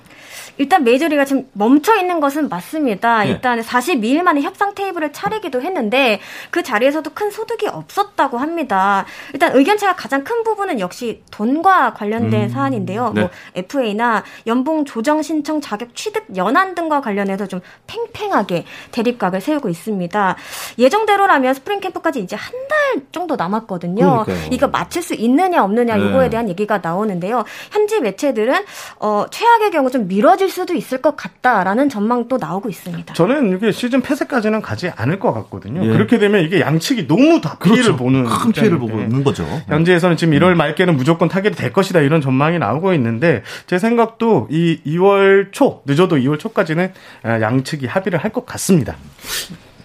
일단 0.58 0.84
메이저리가 0.84 1.26
지금 1.26 1.48
멈춰 1.54 1.96
있는 1.96 2.20
것은 2.20 2.50
맞습니다. 2.50 3.26
예. 3.28 3.32
일단 3.32 3.60
42일 3.62 4.24
만에 4.24 4.42
협상 4.42 4.74
테이블을 4.76 5.14
차리기도 5.14 5.62
했는데 5.62 6.20
그 6.50 6.64
자리에서도 6.64 7.10
큰 7.14 7.30
소득이 7.32 7.68
없었다고 7.68 8.38
합니다. 8.38 9.06
일단 9.34 9.56
의견 9.56 9.78
차가 9.78 9.96
가장 9.96 10.24
큰 10.24 10.44
부분은 10.44 10.80
역시 10.80 11.24
돈과 11.32 11.94
관련된 11.94 12.44
음, 12.44 12.50
사안인데요. 12.50 13.12
네. 13.14 13.22
뭐 13.22 13.30
FA나 13.56 14.24
연봉 14.48 14.86
조정 14.86 15.22
신청 15.22 15.62
자격 15.62 15.96
취득 15.96 16.26
연한 16.36 16.76
등과 16.76 17.02
관련해서 17.02 17.48
좀 17.48 17.62
팽팽하게 17.88 18.66
대립각을 18.92 19.42
세우고 19.42 19.70
있습니다. 19.70 20.36
예정대로라면 20.80 21.54
스프링 21.54 21.80
캠프까지 21.80 22.20
이제 22.20 22.36
한 22.36 22.54
달 22.68 23.02
정도 23.12 23.36
남았거든요. 23.36 24.24
그러니까요. 24.26 24.50
이거 24.52 24.68
맞출 24.68 25.02
수 25.04 25.14
있느냐 25.14 25.64
없느냐 25.64 25.98
네. 25.98 26.08
이거에 26.08 26.30
대한 26.30 26.50
얘기가 26.50 26.80
나오는데요. 26.82 27.44
현지 27.72 28.00
매체들은 28.00 28.66
어, 29.00 29.26
최악의 29.30 29.72
경우 29.72 29.92
좀 29.92 30.08
미뤄질 30.08 30.45
수도 30.50 30.74
있을 30.76 31.02
것 31.02 31.16
같다라는 31.18 31.90
전망도 31.90 32.38
나오고 32.38 32.70
있습니다. 32.70 33.14
저는 33.14 33.58
이게 33.58 33.72
시즌 33.72 34.02
폐쇄까지는 34.02 34.62
가지 34.62 34.90
않을 34.96 35.20
것 35.20 35.34
같거든요. 35.34 35.84
예. 35.86 35.90
그렇게 35.90 36.20
되면 36.20 36.42
이게 36.44 36.62
양측이 36.62 37.08
너무 37.08 37.42
다 37.42 37.58
피해를 37.58 37.84
그렇죠. 37.84 37.98
보는 37.98 38.26
큰 38.26 38.52
피해를 38.52 38.78
보고 38.80 39.00
있는 39.00 39.24
거죠. 39.24 39.46
현지에서는 39.68 40.18
지금 40.18 40.38
1월 40.38 40.52
음. 40.52 40.58
말께는 40.58 40.96
무조건 40.96 41.28
타결이 41.30 41.56
될 41.56 41.74
것이다 41.74 42.02
이런 42.02 42.22
전망이 42.22 42.60
나오고 42.60 42.94
있는데 42.94 43.42
제 43.66 43.80
생각도 43.80 44.48
이 44.52 44.80
2월 44.86 45.52
초 45.52 45.82
늦어도 45.86 46.18
2월 46.18 46.38
초까지는 46.40 46.94
아, 47.24 47.42
양측이 47.42 47.88
합의를 47.88 48.20
할 48.20 48.36
것 48.36 48.46
같습니다. 48.46 48.98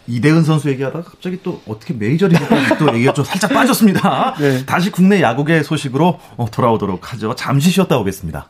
이대은 0.09 0.43
선수 0.43 0.69
얘기하다가 0.71 1.05
갑자기 1.09 1.39
또 1.45 1.61
어떻게 1.69 1.95
메이저리그까지 1.95 2.79
또 2.79 2.93
얘기가 2.95 3.13
좀 3.13 3.25
살짝 3.25 3.53
빠졌습니다. 3.53 4.35
네. 4.41 4.67
다시 4.67 4.91
국내 4.91 5.23
야구계 5.23 5.63
소식으로 5.63 6.19
어, 6.37 6.47
돌아오도록 6.51 7.13
하죠. 7.13 7.37
잠시 7.37 7.71
쉬었다 7.71 7.97
오겠습니다. 7.99 8.49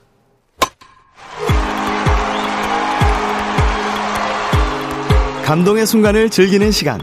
감동의 5.50 5.84
순간을 5.84 6.30
즐기는 6.30 6.70
시간. 6.70 7.00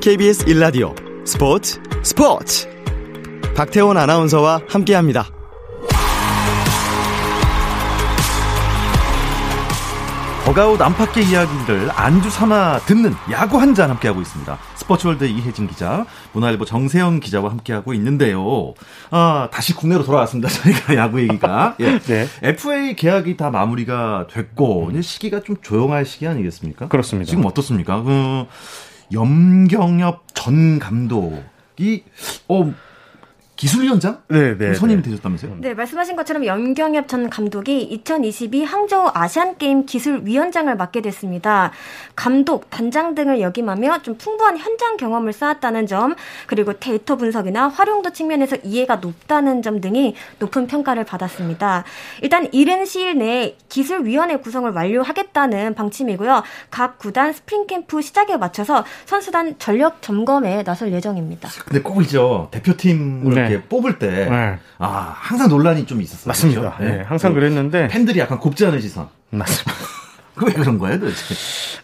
KBS 0.00 0.48
일라디오 0.48 0.94
스포츠 1.26 1.78
스포츠. 2.02 2.66
박태원 3.54 3.98
아나운서와 3.98 4.62
함께합니다. 4.66 5.35
버가웃 10.46 10.80
안팎의 10.80 11.24
이야기를 11.28 11.90
안주 11.92 12.30
삼아 12.30 12.78
듣는 12.86 13.12
야구 13.32 13.58
한 13.60 13.74
잔 13.74 13.90
함께하고 13.90 14.22
있습니다. 14.22 14.56
스포츠월드 14.76 15.24
이혜진 15.24 15.66
기자, 15.66 16.06
문화일보 16.32 16.64
정세영 16.64 17.18
기자와 17.18 17.50
함께하고 17.50 17.92
있는데요. 17.94 18.72
아, 19.10 19.48
다시 19.52 19.74
국내로 19.74 20.04
돌아왔습니다. 20.04 20.48
저희가 20.48 20.94
야구 20.94 21.20
얘기가. 21.20 21.74
예. 21.80 21.98
네. 22.06 22.28
FA 22.42 22.94
계약이 22.94 23.36
다 23.36 23.50
마무리가 23.50 24.28
됐고, 24.30 24.90
이제 24.92 25.02
시기가 25.02 25.40
좀 25.42 25.56
조용할 25.60 26.06
시기 26.06 26.28
아니겠습니까? 26.28 26.86
그렇습니다. 26.88 27.28
지금 27.28 27.44
어떻습니까? 27.44 28.02
그, 28.02 28.46
염경엽 29.12 30.26
전 30.32 30.78
감독이, 30.78 32.04
어, 32.48 32.72
기술위원장? 33.56 34.22
네, 34.28 34.56
네. 34.56 34.74
선임이 34.74 35.02
네. 35.02 35.10
되셨다면서요? 35.10 35.56
네, 35.60 35.74
말씀하신 35.74 36.14
것처럼 36.14 36.44
염경엽 36.44 37.08
전 37.08 37.30
감독이 37.30 37.82
2022 37.82 38.64
항저우 38.64 39.10
아시안게임 39.14 39.86
기술위원장을 39.86 40.74
맡게 40.76 41.00
됐습니다. 41.00 41.72
감독, 42.14 42.68
단장 42.68 43.14
등을 43.14 43.40
역임하며 43.40 44.02
좀 44.02 44.16
풍부한 44.18 44.58
현장 44.58 44.98
경험을 44.98 45.32
쌓았다는 45.32 45.86
점, 45.86 46.14
그리고 46.46 46.74
데이터 46.74 47.16
분석이나 47.16 47.68
활용도 47.68 48.10
측면에서 48.10 48.56
이해가 48.62 48.96
높다는 48.96 49.62
점 49.62 49.80
등이 49.80 50.14
높은 50.38 50.66
평가를 50.66 51.04
받았습니다. 51.04 51.84
일단 52.22 52.48
이른 52.52 52.84
시일 52.84 53.18
내에 53.18 53.56
기술위원회 53.70 54.36
구성을 54.36 54.70
완료하겠다는 54.70 55.74
방침이고요. 55.74 56.42
각 56.70 56.98
구단 56.98 57.32
스프링 57.32 57.66
캠프 57.66 58.02
시작에 58.02 58.36
맞춰서 58.36 58.84
선수단 59.06 59.58
전력 59.58 60.02
점검에 60.02 60.62
나설 60.62 60.92
예정입니다. 60.92 61.48
근데 61.64 61.80
꼭 61.80 62.02
있죠. 62.02 62.48
대표팀을 62.50 63.34
네. 63.34 63.45
이렇게 63.48 63.64
뽑을 63.68 63.98
때, 63.98 64.28
네. 64.28 64.58
아, 64.78 65.14
항상 65.16 65.48
논란이 65.48 65.86
좀 65.86 66.00
있었어요. 66.00 66.28
맞습니다. 66.28 66.60
그렇죠? 66.60 66.82
네. 66.82 66.98
네. 66.98 67.02
항상 67.02 67.32
그 67.32 67.40
그랬는데. 67.40 67.88
팬들이 67.88 68.18
약간 68.20 68.38
곱지 68.38 68.66
않은 68.66 68.80
시선. 68.80 69.08
맞습니다. 69.30 69.72
왜 70.44 70.52
그런 70.52 70.78
거예요, 70.78 71.00
도대체? 71.00 71.34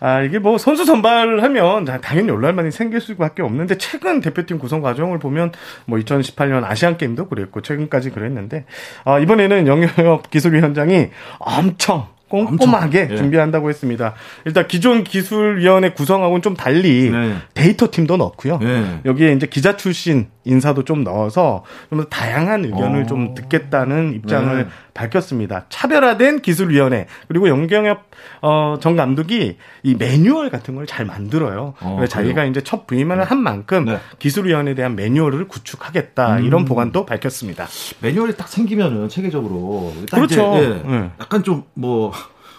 아, 0.00 0.20
이게 0.20 0.38
뭐 0.38 0.58
선수 0.58 0.84
선발하면 0.84 1.86
당연히 2.02 2.26
논란만이 2.28 2.70
생길 2.70 3.00
수밖에 3.00 3.40
없는데 3.42 3.78
최근 3.78 4.20
대표팀 4.20 4.58
구성 4.58 4.82
과정을 4.82 5.18
보면 5.18 5.52
뭐 5.86 5.98
2018년 5.98 6.62
아시안 6.64 6.98
게임도 6.98 7.28
그랬고 7.28 7.62
최근까지 7.62 8.10
그랬는데 8.10 8.66
아, 9.04 9.18
이번에는 9.18 9.66
영역 9.66 10.30
기술위원장이 10.30 11.08
엄청 11.38 12.08
꼼꼼하게 12.32 13.08
예. 13.10 13.16
준비한다고 13.16 13.68
했습니다. 13.68 14.14
일단 14.46 14.66
기존 14.66 15.04
기술위원회 15.04 15.90
구성하고는 15.90 16.40
좀 16.40 16.54
달리 16.54 17.10
네. 17.10 17.36
데이터 17.54 17.90
팀도 17.90 18.16
넣고요. 18.16 18.58
네. 18.58 19.00
여기에 19.04 19.32
이제 19.32 19.46
기자 19.46 19.76
출신 19.76 20.28
인사도 20.44 20.84
좀 20.84 21.04
넣어서 21.04 21.64
좀 21.90 22.04
다양한 22.08 22.64
의견을 22.64 23.02
오. 23.02 23.06
좀 23.06 23.28
어. 23.30 23.34
듣겠다는 23.34 24.14
입장을 24.14 24.56
네. 24.64 24.68
밝혔습니다. 24.94 25.66
차별화된 25.68 26.42
기술위원회 26.42 27.06
그리고 27.28 27.48
영경엽 27.48 28.04
어, 28.42 28.76
전 28.80 28.96
감독이 28.96 29.56
이 29.82 29.94
매뉴얼 29.94 30.50
같은 30.50 30.74
걸 30.74 30.82
잘 30.86 31.06
만들어요. 31.06 31.74
어, 31.80 32.04
자기가 32.08 32.44
이제 32.44 32.60
첫 32.60 32.86
부임을 32.86 33.16
네. 33.16 33.22
한 33.22 33.38
만큼 33.42 33.86
네. 33.86 33.98
기술위원회에 34.18 34.74
대한 34.74 34.94
매뉴얼을 34.94 35.48
구축하겠다 35.48 36.36
음. 36.38 36.44
이런 36.44 36.64
보관도 36.64 37.06
밝혔습니다. 37.06 37.66
매뉴얼이 38.00 38.36
딱 38.36 38.48
생기면은 38.48 39.08
체계적으로 39.08 39.92
그렇죠. 40.12 40.56
이제, 40.56 40.64
예, 40.64 40.90
네. 40.90 41.10
약간 41.20 41.42
좀 41.42 41.64
뭐 41.74 42.12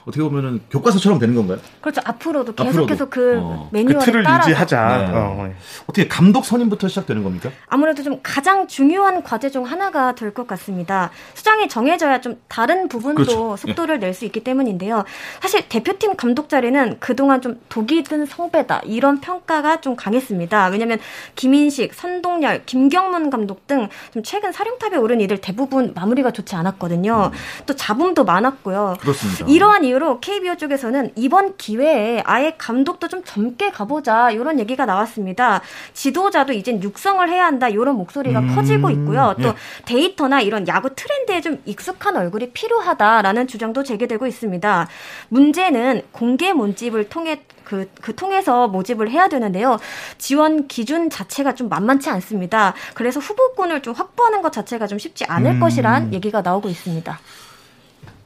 어떻게 0.06 0.22
보면은 0.24 0.62
교과서처럼 0.70 1.18
되는 1.20 1.34
건가요? 1.36 1.60
그렇죠. 1.82 2.02
앞으로도 2.04 2.56
계속해서 2.56 3.06
그 3.10 3.40
어. 3.42 3.70
매뉴얼을 3.72 4.00
그 4.00 4.06
틀을 4.06 4.24
따라서. 4.24 4.50
유지하자. 4.50 4.98
네. 4.98 5.08
어. 5.14 5.54
떻게 5.88 6.08
감독 6.08 6.44
선임부터 6.46 6.88
시작되는 6.90 7.24
겁니까? 7.24 7.50
아무래도 7.68 8.04
좀 8.04 8.20
가장 8.22 8.68
중요한 8.68 9.24
과제 9.24 9.50
중 9.50 9.64
하나가 9.64 10.14
될 10.16 10.34
것 10.34 10.48
같습니다. 10.48 11.12
수장이 11.36 11.70
정해져야 11.70 12.20
좀 12.20 12.40
다른 12.48 12.88
부분도 12.88 13.24
그렇죠. 13.24 13.56
속도를 13.58 14.00
낼수 14.00 14.26
있기 14.26 14.44
때문인데요. 14.44 15.04
사실 15.42 15.70
대표팀 15.70 16.16
감독 16.16 16.50
자리는 16.50 16.98
그동안 17.00 17.40
좀 17.42 17.60
독이 17.70 18.04
든 18.04 18.26
성배다 18.26 18.82
이런 18.86 19.22
평가가 19.22 19.80
좀 19.82 19.96
강했습니다. 19.96 20.68
왜냐하면 20.70 20.98
김인식, 21.36 21.94
선동열, 21.94 22.64
김경문 22.66 23.30
감독 23.30 23.68
등좀 23.68 24.24
최근 24.24 24.52
사령탑에 24.52 24.98
오른 24.98 25.22
이들 25.22 25.38
대부분 25.40 25.94
마무리가 25.96 26.32
좋지 26.32 26.56
않았거든요. 26.56 27.32
음. 27.32 27.38
또 27.68 27.76
잡음도 27.76 28.24
많았고요. 28.26 28.96
그렇습니다. 29.00 29.46
이러한 29.48 29.84
이유 29.84 29.93
로 30.00 30.20
KBO 30.20 30.58
쪽에서는 30.58 31.12
이번 31.16 31.56
기회에 31.58 32.24
아예 32.26 32.56
감독도 32.58 33.08
좀 33.08 33.24
젊게 33.24 33.70
가보자 33.70 34.32
이런 34.32 34.60
얘기가 34.60 34.86
나왔습니다. 34.86 35.62
지도자도 35.94 36.54
이젠 36.54 36.82
육성을 36.82 37.28
해야 37.30 37.46
한다 37.46 37.70
이런 37.70 37.96
목소리가 37.96 38.40
음, 38.40 38.56
커지고 38.56 38.90
있고요. 38.90 39.36
또 39.42 39.50
예. 39.50 39.54
데이터나 39.86 40.42
이런 40.42 40.68
야구 40.68 40.96
트렌드에 40.96 41.42
좀 41.42 41.62
익숙한 41.66 42.16
얼굴이 42.18 42.52
필요하다라는 42.52 43.48
주장도 43.48 43.84
제기되고 43.84 44.26
있습니다. 44.26 44.88
문제는 45.30 46.04
공개 46.12 46.54
모집을 46.54 47.10
통해 47.10 47.42
그, 47.64 47.90
그 48.02 48.16
통해서 48.16 48.68
모집을 48.68 49.10
해야 49.10 49.28
되는데요. 49.28 49.80
지원 50.18 50.68
기준 50.68 51.10
자체가 51.10 51.56
좀 51.56 51.70
만만치 51.70 52.10
않습니다. 52.10 52.74
그래서 52.94 53.20
후보군을 53.20 53.82
좀 53.82 53.94
확보하는 53.94 54.42
것 54.42 54.52
자체가 54.52 54.88
좀 54.88 55.00
쉽지 55.00 55.26
않을 55.26 55.52
음. 55.52 55.60
것이란 55.60 56.14
얘기가 56.14 56.42
나오고 56.42 56.70
있습니다. 56.70 57.20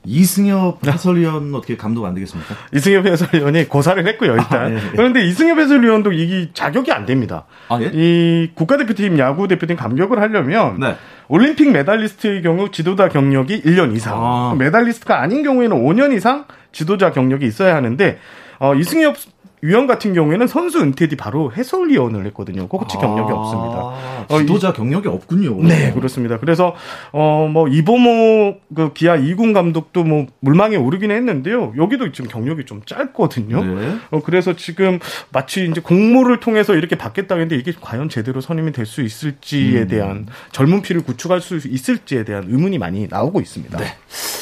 이승엽 0.07 0.87
해설위원 0.87 1.53
어떻게 1.53 1.75
감독 1.75 2.05
안 2.05 2.13
되겠습니까? 2.13 2.55
이승엽 2.73 3.05
해설위원이 3.05 3.67
고사를 3.67 4.07
했고요, 4.07 4.31
일단. 4.31 4.65
아, 4.65 4.69
예, 4.71 4.75
예. 4.75 4.79
그런데 4.95 5.25
이승엽 5.25 5.59
해설위원도 5.59 6.13
이게 6.13 6.49
자격이 6.53 6.91
안 6.91 7.05
됩니다. 7.05 7.45
아, 7.67 7.79
예? 7.81 7.91
이 7.93 8.51
국가대표팀, 8.55 9.19
야구 9.19 9.47
대표팀 9.47 9.75
감격을 9.75 10.19
하려면 10.19 10.79
네. 10.79 10.95
올림픽 11.27 11.71
메달리스트의 11.71 12.41
경우 12.41 12.71
지도자 12.71 13.09
경력이 13.09 13.63
1년 13.63 13.95
이상, 13.95 14.13
아. 14.15 14.55
메달리스트가 14.57 15.21
아닌 15.21 15.43
경우에는 15.43 15.75
5년 15.83 16.15
이상 16.15 16.45
지도자 16.71 17.11
경력이 17.11 17.45
있어야 17.45 17.75
하는데 17.75 18.19
어, 18.59 18.73
이승엽 18.73 19.15
위원 19.61 19.87
같은 19.87 20.13
경우에는 20.13 20.45
선수 20.47 20.79
은퇴 20.79 21.07
뒤 21.07 21.15
바로 21.15 21.51
해설위원을 21.51 22.25
했거든요. 22.27 22.67
코치 22.67 22.97
경력이 22.97 23.31
아, 23.31 23.35
없습니다. 23.35 24.25
어, 24.29 24.39
지도자 24.39 24.69
어, 24.69 24.73
경력이 24.73 25.07
없군요. 25.07 25.63
네, 25.63 25.91
그렇습니다. 25.93 26.37
그래서 26.39 26.75
어 27.11 27.47
뭐 27.47 27.67
이보모 27.67 28.57
그 28.75 28.93
기아 28.93 29.15
2군 29.17 29.53
감독도 29.53 30.03
뭐 30.03 30.25
물망에 30.41 30.75
오르긴 30.75 31.11
했는데요. 31.11 31.73
여기도 31.77 32.11
지금 32.11 32.29
경력이 32.29 32.65
좀 32.65 32.81
짧거든요. 32.85 33.63
네. 33.63 33.95
어 34.11 34.21
그래서 34.21 34.53
지금 34.55 34.99
마치 35.31 35.65
이제 35.65 35.79
공모를 35.81 36.39
통해서 36.39 36.75
이렇게 36.75 36.95
받겠다고 36.97 37.39
했는데 37.41 37.55
이게 37.59 37.73
과연 37.79 38.09
제대로 38.09 38.41
선임이 38.41 38.71
될 38.73 38.85
수 38.87 39.01
있을지에 39.01 39.81
음. 39.81 39.87
대한 39.89 40.27
젊은 40.53 40.81
피를 40.81 41.03
구축할 41.03 41.41
수 41.41 41.57
있을지에 41.57 42.23
대한 42.23 42.45
의문이 42.47 42.77
많이 42.77 43.05
나오고 43.09 43.41
있습니다. 43.41 43.77
네. 43.77 43.85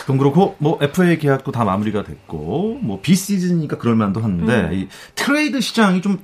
그럼 0.03 0.19
그렇고 0.19 0.55
뭐 0.59 0.77
FA 0.81 1.17
계약도 1.17 1.51
다 1.51 1.63
마무리가 1.65 2.03
됐고 2.03 2.77
뭐 2.81 2.99
비시즌이니까 3.01 3.77
그럴 3.79 3.95
만도 3.95 4.21
한데 4.21 4.53
음. 4.71 4.87
이 5.09 5.11
트레이드 5.15 5.61
시장이 5.61 6.01
좀 6.01 6.21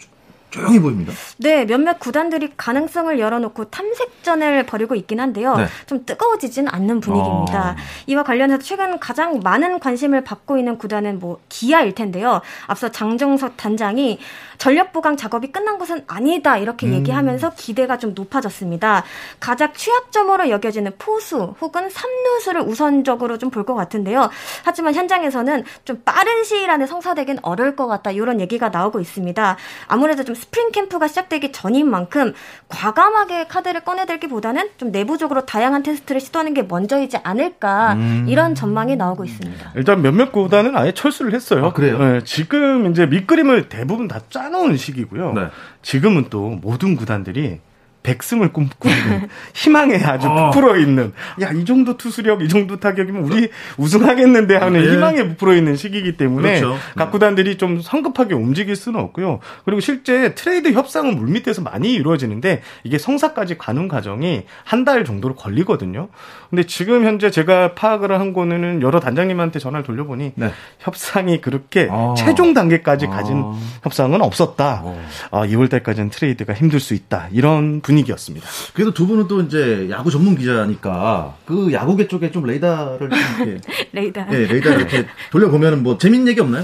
조용히 0.51 0.79
보입니다. 0.79 1.13
네, 1.37 1.65
몇몇 1.65 1.99
구단들이 1.99 2.51
가능성을 2.57 3.17
열어놓고 3.17 3.65
탐색전을 3.65 4.65
벌이고 4.65 4.95
있긴 4.95 5.19
한데요. 5.19 5.55
네. 5.55 5.65
좀 5.85 6.05
뜨거워지진 6.05 6.67
않는 6.67 6.99
분위기입니다. 6.99 7.71
어. 7.71 7.75
이와 8.07 8.23
관련해서 8.23 8.61
최근 8.61 8.99
가장 8.99 9.39
많은 9.43 9.79
관심을 9.79 10.23
받고 10.23 10.57
있는 10.57 10.77
구단은 10.77 11.19
뭐 11.19 11.39
기아일 11.49 11.95
텐데요. 11.95 12.41
앞서 12.67 12.89
장정석 12.91 13.57
단장이 13.57 14.19
전력 14.57 14.91
보강 14.93 15.17
작업이 15.17 15.51
끝난 15.51 15.79
것은 15.79 16.03
아니다 16.07 16.57
이렇게 16.57 16.85
음. 16.85 16.93
얘기하면서 16.93 17.53
기대가 17.55 17.97
좀 17.97 18.13
높아졌습니다. 18.13 19.03
가장 19.39 19.73
취약점으로 19.73 20.49
여겨지는 20.49 20.91
포수 20.99 21.55
혹은 21.61 21.89
삼루수를 21.89 22.61
우선적으로 22.61 23.37
좀 23.37 23.49
볼 23.51 23.61
것 23.65 23.75
같은데요. 23.75 24.29
하지만 24.63 24.93
현장에서는 24.95 25.63
좀 25.85 26.01
빠른 26.03 26.43
시일 26.43 26.69
안에 26.71 26.87
성사되긴 26.87 27.39
어려울 27.41 27.75
것 27.75 27.85
같다 27.87 28.11
이런 28.11 28.39
얘기가 28.39 28.69
나오고 28.69 28.99
있습니다. 28.99 29.57
아무래도 29.87 30.23
좀 30.23 30.35
스프링 30.41 30.71
캠프가 30.71 31.07
시작되기 31.07 31.51
전인 31.51 31.89
만큼 31.89 32.33
과감하게 32.67 33.47
카드를 33.47 33.81
꺼내들기보다는 33.81 34.69
좀 34.77 34.91
내부적으로 34.91 35.45
다양한 35.45 35.83
테스트를 35.83 36.19
시도하는 36.19 36.53
게 36.53 36.63
먼저이지 36.63 37.17
않을까 37.23 37.93
음. 37.93 38.25
이런 38.27 38.55
전망이 38.55 38.95
나오고 38.95 39.23
있습니다. 39.25 39.71
일단 39.75 40.01
몇몇 40.01 40.31
구단은 40.31 40.75
아예 40.75 40.91
철수를 40.91 41.33
했어요. 41.33 41.65
아, 41.65 41.73
그래요? 41.73 41.97
네, 41.99 42.23
지금 42.23 42.91
이제 42.91 43.05
밑그림을 43.05 43.69
대부분 43.69 44.07
다 44.07 44.19
짜놓은 44.29 44.77
시기고요. 44.77 45.33
네. 45.33 45.47
지금은 45.81 46.25
또 46.29 46.59
모든 46.61 46.95
구단들이 46.95 47.59
우승을 48.03 48.51
꿈꾸는 48.51 49.29
희망에 49.53 49.95
아주 50.03 50.27
어. 50.27 50.49
부풀어 50.51 50.77
있는 50.77 51.13
야 51.41 51.51
이 51.51 51.65
정도 51.65 51.97
투수력 51.97 52.41
이 52.41 52.47
정도 52.49 52.79
타격이면 52.79 53.23
우리 53.23 53.49
우승하겠는데 53.77 54.55
하는 54.55 54.81
네. 54.81 54.91
희망에 54.91 55.27
부풀어 55.29 55.53
있는 55.53 55.75
시기이기 55.75 56.17
때문에 56.17 56.59
그렇죠. 56.59 56.77
각 56.95 57.05
네. 57.05 57.11
구단들이 57.11 57.57
좀 57.57 57.81
성급하게 57.81 58.33
움직일 58.33 58.75
수는 58.75 58.99
없고요. 58.99 59.39
그리고 59.65 59.79
실제 59.81 60.33
트레이드 60.33 60.71
협상은 60.71 61.17
물밑에서 61.17 61.61
많이 61.61 61.93
이루어지는데 61.93 62.61
이게 62.83 62.97
성사까지 62.97 63.57
가는 63.57 63.87
과정이 63.87 64.43
한 64.63 64.81
달 64.81 65.05
정도로 65.05 65.35
걸리거든요. 65.35 66.07
근데 66.49 66.63
지금 66.63 67.05
현재 67.05 67.29
제가 67.29 67.75
파악을 67.75 68.19
한 68.19 68.33
거는 68.33 68.81
여러 68.81 68.99
단장님한테 68.99 69.59
전화를 69.59 69.85
돌려보니 69.85 70.31
네. 70.33 70.51
협상이 70.79 71.39
그렇게 71.39 71.87
아. 71.91 72.15
최종 72.17 72.55
단계까지 72.55 73.05
가진 73.05 73.37
아. 73.45 73.59
협상은 73.83 74.21
없었다. 74.23 74.81
어. 74.83 75.05
아, 75.29 75.45
2월 75.45 75.69
달까지는 75.69 76.09
트레이드가 76.09 76.53
힘들 76.55 76.79
수 76.79 76.95
있다. 76.95 77.27
이런 77.31 77.81
분위기였습니다. 77.91 78.47
그래도 78.73 78.93
두 78.93 79.05
분은 79.05 79.27
또 79.27 79.41
이제 79.41 79.87
야구 79.89 80.09
전문 80.09 80.35
기자니까 80.35 81.35
그 81.45 81.71
야구계 81.73 82.07
쪽에 82.07 82.31
좀 82.31 82.45
레이더를 82.45 83.09
이렇게 83.11 83.61
레이더. 83.91 84.25
네, 84.25 84.45
레이더 84.47 84.71
이렇게 84.71 85.05
돌려보면 85.31 85.83
뭐 85.83 85.97
재밌는 85.97 86.27
얘기 86.29 86.39
없나요? 86.39 86.63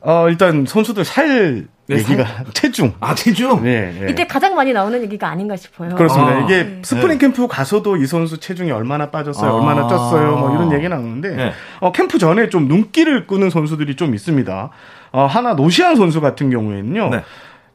어, 0.00 0.28
일단 0.28 0.66
선수들 0.66 1.04
살 1.04 1.66
네, 1.86 1.96
얘기가 1.96 2.24
살... 2.24 2.44
체중. 2.52 2.92
아, 3.00 3.14
체중? 3.14 3.62
네, 3.62 3.96
네, 3.98 4.10
이때 4.10 4.26
가장 4.26 4.54
많이 4.54 4.72
나오는 4.72 5.00
얘기가 5.02 5.28
아닌가 5.28 5.56
싶어요. 5.56 5.94
그렇습니다. 5.94 6.32
아, 6.32 6.44
이게 6.44 6.64
네. 6.64 6.82
스프링 6.82 7.18
캠프 7.18 7.46
가서도 7.46 7.96
이 7.96 8.06
선수 8.06 8.38
체중이 8.38 8.70
얼마나 8.70 9.10
빠졌어요, 9.10 9.50
아, 9.50 9.54
얼마나 9.54 9.86
쪘어요, 9.88 10.38
뭐 10.38 10.54
이런 10.54 10.72
얘기 10.72 10.88
나오는데, 10.88 11.30
네. 11.30 11.52
어, 11.80 11.92
캠프 11.92 12.18
전에 12.18 12.50
좀 12.50 12.68
눈길을 12.68 13.26
끄는 13.26 13.48
선수들이 13.48 13.96
좀 13.96 14.14
있습니다. 14.14 14.70
어, 15.12 15.26
하나 15.26 15.54
노시환 15.54 15.96
선수 15.96 16.20
같은 16.20 16.50
경우에는요, 16.50 17.08
네. 17.10 17.22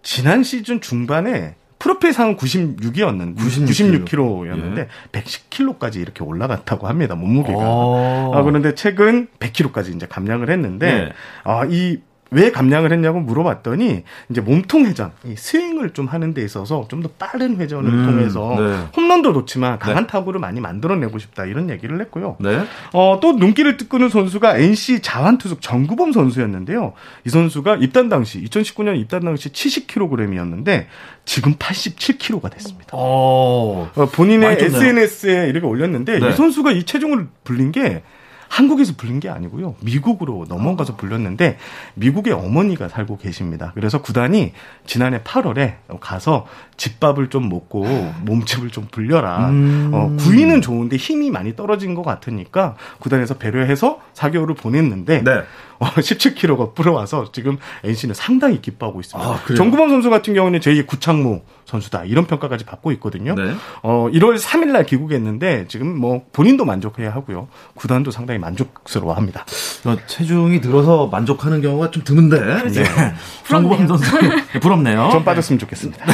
지난 0.03 0.43
시즌 0.43 0.81
중반에 0.81 1.55
프로필 1.79 2.11
상은 2.13 2.35
96이었는데 2.35 3.37
96kg. 3.37 4.05
96kg였는데 4.05 4.77
예. 4.79 4.87
110kg까지 5.13 5.95
이렇게 5.95 6.23
올라갔다고 6.23 6.87
합니다. 6.87 7.15
몸무게가. 7.15 7.57
어. 7.57 8.31
아, 8.35 8.43
그런데 8.43 8.75
최근 8.75 9.27
100kg까지 9.39 9.95
이제 9.95 10.05
감량을 10.05 10.49
했는데 10.49 10.87
예. 10.87 11.13
아, 11.45 11.65
이 11.69 11.99
왜 12.31 12.51
감량을 12.51 12.91
했냐고 12.91 13.19
물어봤더니 13.19 14.03
이제 14.29 14.41
몸통 14.41 14.85
회전, 14.85 15.11
이 15.25 15.35
스윙을 15.35 15.91
좀 15.91 16.05
하는 16.05 16.35
데 16.35 16.43
있어서 16.43 16.87
좀 16.87 16.99
더 16.99 17.09
빠른 17.17 17.57
회전을 17.57 17.91
음, 17.91 18.05
통해서 18.05 18.55
네. 18.57 18.87
홈런도 18.95 19.33
좋지만 19.33 19.79
강한 19.79 20.03
네. 20.03 20.07
타구를 20.07 20.39
많이 20.39 20.59
만들어내고 20.59 21.17
싶다 21.19 21.45
이런 21.45 21.69
얘기를 21.69 21.99
했고요. 22.01 22.37
네. 22.39 22.63
어, 22.93 23.19
또 23.21 23.33
눈길을 23.33 23.77
끄는 23.77 24.09
선수가 24.09 24.57
NC 24.57 25.01
자완투숙 25.01 25.61
정구범 25.61 26.11
선수였는데요. 26.11 26.93
이 27.25 27.29
선수가 27.29 27.77
입단 27.77 28.09
당시 28.09 28.43
2019년 28.43 28.99
입단 28.99 29.21
당시 29.21 29.49
70kg이었는데 29.49 30.85
지금 31.25 31.55
87kg가 31.55 32.51
됐습니다. 32.51 32.89
어, 32.93 33.89
어 33.95 34.05
본인의 34.07 34.57
SNS에 34.59 35.47
이렇게 35.47 35.65
올렸는데 35.65 36.19
네. 36.19 36.29
이 36.29 36.33
선수가 36.33 36.71
이 36.71 36.83
체중을 36.83 37.27
불린 37.43 37.71
게 37.71 38.01
한국에서 38.49 38.93
불린 38.97 39.19
게 39.19 39.29
아니고요. 39.29 39.75
미국으로 39.79 40.45
넘어가서 40.49 40.95
불렸는데 40.97 41.57
미국의 41.93 42.33
어머니가 42.33 42.89
살고 42.89 43.17
계십니다. 43.17 43.71
그래서 43.75 44.01
구단이 44.01 44.53
지난해 44.85 45.19
8월에 45.21 45.75
가서 46.01 46.45
집밥을 46.75 47.29
좀 47.29 47.47
먹고 47.47 47.85
몸집을 48.23 48.71
좀 48.71 48.88
불려라. 48.91 49.49
음. 49.49 49.91
어, 49.93 50.15
구위는 50.17 50.62
좋은데 50.62 50.97
힘이 50.97 51.29
많이 51.29 51.55
떨어진 51.55 51.93
것 51.93 52.01
같으니까 52.01 52.75
구단에서 52.99 53.35
배려해서 53.35 54.01
4개월을 54.15 54.57
보냈는데 54.57 55.23
네. 55.23 55.43
어, 55.79 55.85
17kg가 55.95 56.75
불어와서 56.75 57.31
지금 57.31 57.57
NC는 57.83 58.13
상당히 58.15 58.61
기뻐하고 58.61 58.99
있습니다. 58.99 59.29
아, 59.29 59.39
정구범 59.55 59.89
선수 59.89 60.09
같은 60.09 60.33
경우는 60.33 60.59
제2의 60.59 60.85
구창모 60.87 61.41
선수다 61.65 62.05
이런 62.05 62.25
평가까지 62.25 62.65
받고 62.65 62.91
있거든요. 62.93 63.35
네. 63.35 63.53
어, 63.83 64.09
1월 64.11 64.39
3일 64.39 64.71
날 64.71 64.85
귀국했는데 64.85 65.67
지금 65.67 65.97
뭐 65.97 66.23
본인도 66.33 66.65
만족해야 66.65 67.11
하고요. 67.13 67.47
구단도 67.75 68.11
상당히 68.11 68.39
만족스러워합니다. 68.39 69.45
어, 69.85 69.95
체중이 70.07 70.59
늘어서 70.59 71.07
만족하는 71.07 71.61
경우가 71.61 71.91
좀 71.91 72.03
드문데 72.03 72.39
네. 72.69 72.83
정구범 73.47 73.87
선수 73.87 74.03
부럽네요. 74.61 75.09
좀 75.11 75.23
빠졌으면 75.23 75.59
좋겠습니다. 75.59 76.05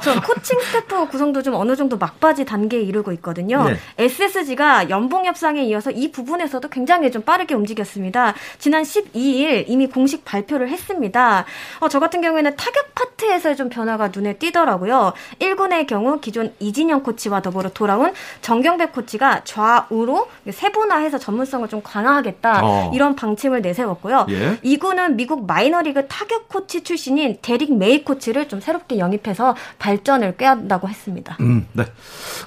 저 0.00 0.20
코칭 0.20 0.58
스태프 0.60 1.08
구성도 1.08 1.42
좀 1.42 1.54
어느 1.54 1.76
정도 1.76 1.96
막바지 1.96 2.44
단계에 2.44 2.80
이르고 2.82 3.12
있거든요. 3.12 3.64
네. 3.68 3.76
SSG가 3.98 4.90
연봉 4.90 5.26
협상에 5.26 5.64
이어서 5.64 5.90
이 5.90 6.10
부분에서도 6.10 6.68
굉장히 6.68 7.10
좀 7.10 7.22
빠르게 7.22 7.54
움직였습니다. 7.54 8.34
지난 8.66 8.82
12일 8.82 9.66
이미 9.68 9.86
공식 9.86 10.24
발표를 10.24 10.68
했습니다. 10.70 11.44
어, 11.78 11.88
저 11.88 12.00
같은 12.00 12.20
경우에는 12.20 12.56
타격 12.56 12.96
파트에서 12.96 13.54
좀 13.54 13.68
변화가 13.68 14.08
눈에 14.08 14.32
띄더라고요. 14.38 15.12
1군의 15.38 15.86
경우 15.86 16.18
기존 16.18 16.52
이진영 16.58 17.04
코치와 17.04 17.42
더불어 17.42 17.68
돌아온 17.68 18.12
정경배 18.40 18.90
코치가 18.90 19.44
좌우로 19.44 20.28
세분화해서 20.50 21.18
전문성을 21.18 21.68
좀 21.68 21.80
강화하겠다 21.80 22.60
어. 22.64 22.90
이런 22.92 23.14
방침을 23.14 23.62
내세웠고요. 23.62 24.26
예? 24.30 24.56
2군은 24.64 25.14
미국 25.14 25.46
마이너리그 25.46 26.08
타격 26.08 26.48
코치 26.48 26.82
출신인 26.82 27.38
데릭 27.42 27.72
메이 27.72 28.02
코치를 28.02 28.48
좀 28.48 28.60
새롭게 28.60 28.98
영입해서 28.98 29.54
발전을 29.78 30.38
꾀한다고 30.38 30.88
했습니다. 30.88 31.36
음, 31.38 31.68
네. 31.72 31.84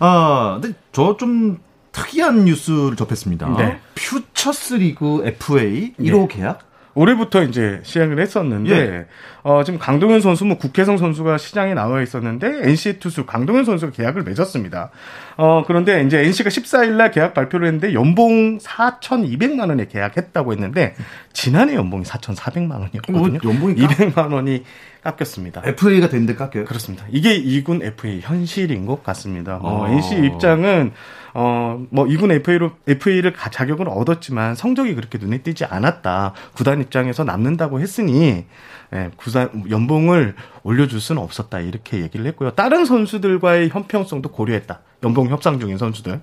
아, 0.02 0.60
근데 0.62 0.78
저좀 0.92 1.60
특이한 1.92 2.46
뉴스를 2.46 2.96
접했습니다. 2.96 3.50
네. 3.58 3.80
퓨처스 3.96 4.76
리그 4.76 5.24
FA 5.26 5.94
1호 6.00 6.28
네. 6.30 6.36
계약? 6.36 6.70
올해부터 6.96 7.44
이제 7.44 7.80
시행을 7.84 8.20
했었는데 8.20 8.72
예. 8.72 9.06
어, 9.44 9.64
지금 9.64 9.80
강동현 9.80 10.22
선수, 10.22 10.44
뭐 10.44 10.58
국회성 10.58 10.98
선수가 10.98 11.38
시장에 11.38 11.74
나와 11.74 12.02
있었는데 12.02 12.68
NC 12.68 13.00
투수 13.00 13.26
강동현 13.26 13.64
선수가 13.64 13.94
계약을 13.94 14.24
맺었습니다. 14.24 14.90
어, 15.38 15.64
그런데 15.66 16.04
이제 16.04 16.20
NC가 16.20 16.50
14일 16.50 16.94
날 16.94 17.12
계약 17.12 17.34
발표를 17.34 17.68
했는데 17.68 17.94
연봉 17.94 18.58
4,200만 18.58 19.70
원에 19.70 19.86
계약했다고 19.88 20.52
했는데 20.52 20.96
지난해 21.32 21.76
연봉이 21.76 22.04
4,400만 22.04 22.72
원이었거든요. 22.72 23.38
어, 23.38 23.50
연봉이 23.50 23.76
200만 23.76 24.34
원이 24.34 24.64
깎였습니다. 25.04 25.62
FA가 25.66 26.10
됐는데 26.10 26.36
깎여요? 26.36 26.66
그렇습니다. 26.66 27.06
이게 27.10 27.42
2군 27.42 27.84
FA 27.84 28.20
현실인 28.22 28.86
것 28.86 29.04
같습니다. 29.04 29.60
어, 29.62 29.88
NC 29.88 30.18
입장은 30.26 30.92
어, 31.34 31.86
뭐 31.90 32.06
2군 32.06 32.32
FA로 32.32 32.72
FA를 32.88 33.34
자격을 33.52 33.88
얻었지만 33.88 34.56
성적이 34.56 34.96
그렇게 34.96 35.18
눈에 35.18 35.40
띄지 35.40 35.66
않았다. 35.66 36.34
구단 36.54 36.82
입장에서 36.82 37.24
남는다고 37.24 37.80
했으니 37.80 38.46
예, 38.94 39.12
구단 39.18 39.66
연봉을 39.70 40.36
올려줄 40.64 41.00
수는 41.00 41.22
없었다 41.22 41.60
이렇게 41.60 42.02
얘기를 42.02 42.26
했고요. 42.26 42.52
다른 42.52 42.86
선수들과의 42.86 43.70
형평성도 43.70 44.30
고려했다. 44.32 44.80
연봉 45.04 45.30
협상 45.30 45.60
중인 45.60 45.78
선수들 45.78 46.20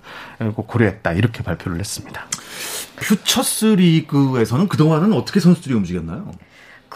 고려했다 0.54 1.12
이렇게 1.12 1.42
발표를 1.42 1.78
했습니다. 1.78 2.26
퓨처스 2.96 3.66
리그에서는 3.66 4.68
그동안은 4.68 5.12
어떻게 5.12 5.40
선수들이 5.40 5.74
움직였나요? 5.74 6.30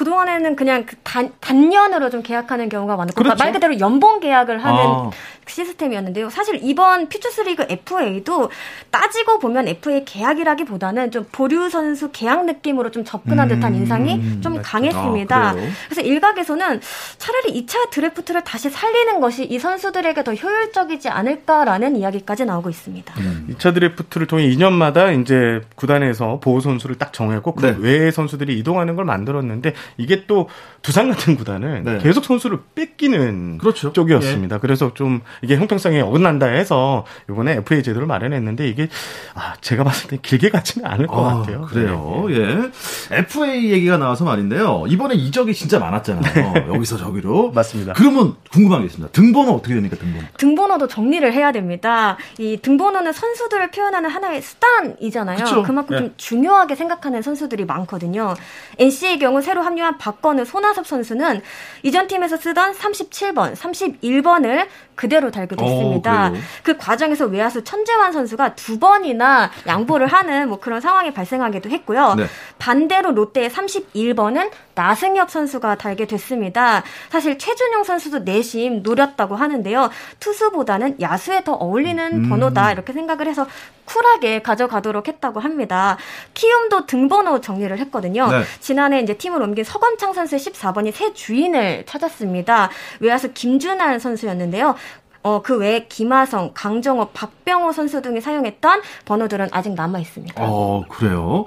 그동안에는 0.00 0.56
그냥 0.56 0.86
그 0.86 0.96
단, 1.02 1.30
단년으로 1.40 2.08
좀 2.08 2.22
계약하는 2.22 2.70
경우가 2.70 2.96
많았고 2.96 3.22
그렇죠. 3.22 3.36
말 3.36 3.52
그대로 3.52 3.78
연봉 3.80 4.18
계약을 4.18 4.64
하는 4.64 4.80
아. 4.80 5.10
시스템이었는데요. 5.50 6.30
사실 6.30 6.60
이번 6.62 7.08
퓨처스리그 7.08 7.66
FA도 7.68 8.50
따지고 8.90 9.38
보면 9.38 9.68
FA 9.68 10.04
계약이라기보다는 10.04 11.10
좀 11.10 11.26
보류 11.32 11.68
선수 11.68 12.10
계약 12.12 12.44
느낌으로 12.46 12.90
좀 12.90 13.04
접근한 13.04 13.48
듯한 13.48 13.74
음, 13.74 13.78
인상이 13.78 14.40
좀 14.40 14.60
강했습니다. 14.62 15.36
아, 15.36 15.54
그래서 15.88 16.00
일각에서는 16.00 16.80
차라리 17.18 17.64
2차 17.66 17.90
드래프트를 17.90 18.44
다시 18.44 18.70
살리는 18.70 19.20
것이 19.20 19.44
이 19.44 19.58
선수들에게 19.58 20.24
더 20.24 20.34
효율적이지 20.34 21.08
않을까라는 21.08 21.96
이야기까지 21.96 22.44
나오고 22.44 22.70
있습니다. 22.70 23.14
음. 23.20 23.48
2차 23.50 23.74
드래프트를 23.74 24.26
통해 24.26 24.48
2년마다 24.48 25.20
이제 25.20 25.60
구단에서 25.74 26.40
보호 26.40 26.60
선수를 26.60 26.96
딱 26.96 27.12
정했고 27.12 27.54
그 27.54 27.66
네. 27.66 27.76
외의 27.78 28.12
선수들이 28.12 28.58
이동하는 28.58 28.96
걸 28.96 29.04
만들었는데 29.04 29.74
이게 29.96 30.26
또 30.26 30.48
두산 30.82 31.10
같은 31.10 31.36
구단은 31.36 31.84
네. 31.84 31.98
계속 31.98 32.24
선수를 32.24 32.58
뺏기는 32.74 33.58
그렇죠. 33.58 33.92
쪽이었습니다. 33.92 34.56
예. 34.56 34.60
그래서 34.60 34.94
좀 34.94 35.20
이게 35.42 35.56
형평성에 35.56 36.00
어긋난다 36.00 36.46
해서 36.46 37.04
이번에 37.28 37.52
FA 37.56 37.82
제도를 37.82 38.06
마련했는데 38.06 38.68
이게 38.68 38.88
아, 39.34 39.54
제가 39.60 39.84
봤을 39.84 40.10
때 40.10 40.18
길게 40.20 40.50
가지는 40.50 40.86
않을 40.86 41.06
것 41.06 41.18
아, 41.24 41.38
같아요. 41.38 41.62
그래요. 41.62 42.26
네. 42.28 42.36
예. 42.36 43.18
FA 43.18 43.70
얘기가 43.72 43.96
나와서 43.98 44.24
말인데요. 44.24 44.84
이번에 44.88 45.14
이적이 45.14 45.54
진짜 45.54 45.78
많았잖아요. 45.78 46.22
네. 46.54 46.66
여기서 46.68 46.96
저기로. 46.96 47.52
맞습니다. 47.52 47.92
그러면 47.94 48.34
궁금한 48.52 48.80
게 48.80 48.86
있습니다. 48.86 49.12
등번호 49.12 49.52
어떻게 49.52 49.74
됩니까? 49.74 49.96
등번호. 49.96 50.26
등번호도 50.36 50.88
정리를 50.88 51.32
해야 51.32 51.52
됩니다. 51.52 52.16
이 52.38 52.58
등번호는 52.60 53.12
선수들을 53.12 53.70
표현하는 53.70 54.10
하나의 54.10 54.42
수단이잖아요. 54.42 55.38
그쵸? 55.44 55.62
그만큼 55.62 55.96
네. 55.96 56.02
좀 56.02 56.14
중요하게 56.16 56.74
생각하는 56.74 57.22
선수들이 57.22 57.64
많거든요. 57.64 58.34
NC의 58.78 59.18
경우 59.18 59.40
새로 59.42 59.62
합류한 59.62 59.98
박건우, 59.98 60.44
손아섭 60.44 60.86
선수는 60.86 61.40
이전 61.82 62.06
팀에서 62.06 62.36
쓰던 62.36 62.72
37번, 62.74 63.54
31번을 63.54 64.66
그대로 65.00 65.30
달게 65.30 65.56
됐습니다. 65.56 66.28
오, 66.28 66.34
그 66.62 66.76
과정에서 66.76 67.24
외야수 67.24 67.64
천재환 67.64 68.12
선수가 68.12 68.54
두 68.54 68.78
번이나 68.78 69.50
양보를 69.66 70.06
하는 70.06 70.50
뭐 70.50 70.60
그런 70.60 70.82
상황이 70.82 71.10
발생하기도 71.10 71.70
했고요. 71.70 72.16
네. 72.18 72.26
반대로 72.58 73.12
롯데의 73.12 73.48
31번은 73.48 74.50
나승엽 74.80 75.30
선수가 75.30 75.74
달게 75.74 76.06
됐습니다. 76.06 76.82
사실 77.10 77.36
최준용 77.36 77.84
선수도 77.84 78.20
내심 78.20 78.82
노렸다고 78.82 79.36
하는데요. 79.36 79.90
투수보다는 80.20 81.02
야수에 81.02 81.44
더 81.44 81.52
어울리는 81.52 82.24
음. 82.24 82.28
번호다 82.30 82.72
이렇게 82.72 82.94
생각을 82.94 83.26
해서 83.26 83.46
쿨하게 83.84 84.40
가져가도록 84.40 85.08
했다고 85.08 85.40
합니다. 85.40 85.98
키움도 86.32 86.86
등번호 86.86 87.42
정리를 87.42 87.76
했거든요. 87.78 88.28
네. 88.30 88.42
지난해 88.60 89.00
이제 89.00 89.14
팀을 89.14 89.42
옮긴 89.42 89.64
서건창 89.64 90.14
선수의 90.14 90.40
14번이 90.40 90.92
새 90.92 91.12
주인을 91.12 91.84
찾았습니다. 91.84 92.70
외야수 93.00 93.32
김준환 93.34 93.98
선수였는데요. 93.98 94.76
어, 95.22 95.42
그 95.42 95.58
외에 95.58 95.86
김하성, 95.86 96.52
강정호, 96.54 97.10
박병호 97.12 97.72
선수 97.72 98.00
등이 98.00 98.20
사용했던 98.20 98.80
번호들은 99.04 99.48
아직 99.52 99.74
남아 99.74 99.98
있습니다. 99.98 100.34
어, 100.38 100.84
그래요. 100.88 101.44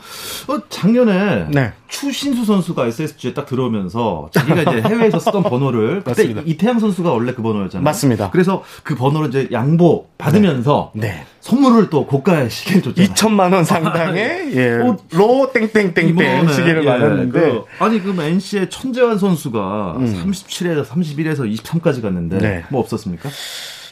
어, 0.47 0.69
작년에 0.69 1.47
네. 1.49 1.73
추신수 1.87 2.45
선수가 2.45 2.85
SSG에 2.87 3.33
딱 3.33 3.45
들어오면서 3.47 4.29
자기가 4.31 4.61
이제 4.61 4.81
해외에서 4.87 5.19
쓰던 5.19 5.43
번호를 5.43 6.03
그때 6.03 6.23
이태양 6.23 6.79
선수가 6.79 7.11
원래 7.11 7.33
그 7.33 7.41
번호였잖아요. 7.41 7.83
맞습니다. 7.83 8.29
그래서 8.29 8.63
그 8.83 8.95
번호를 8.95 9.29
이제 9.29 9.49
양보 9.51 10.07
받으면서 10.17 10.91
네. 10.93 11.07
네. 11.07 11.25
선물을 11.43 11.89
또 11.89 12.07
고가의 12.07 12.49
시계를 12.49 12.81
줬잖아요. 12.83 13.13
2천만 13.13 13.53
원 13.53 13.65
상당의 13.65 14.53
예, 14.55 14.75
어, 14.75 14.95
로 15.11 15.51
땡땡땡땡 15.51 16.47
시계를 16.47 16.85
예, 16.85 16.87
받았는데 16.87 17.37
그, 17.37 17.63
아니 17.79 18.01
그럼 18.01 18.21
NC의 18.21 18.69
천재환 18.69 19.17
선수가 19.17 19.95
음. 19.97 20.23
37에서 20.25 20.85
31에서 20.85 21.39
23까지 21.53 22.01
갔는데 22.01 22.37
네. 22.37 22.63
뭐 22.69 22.79
없었습니까? 22.79 23.29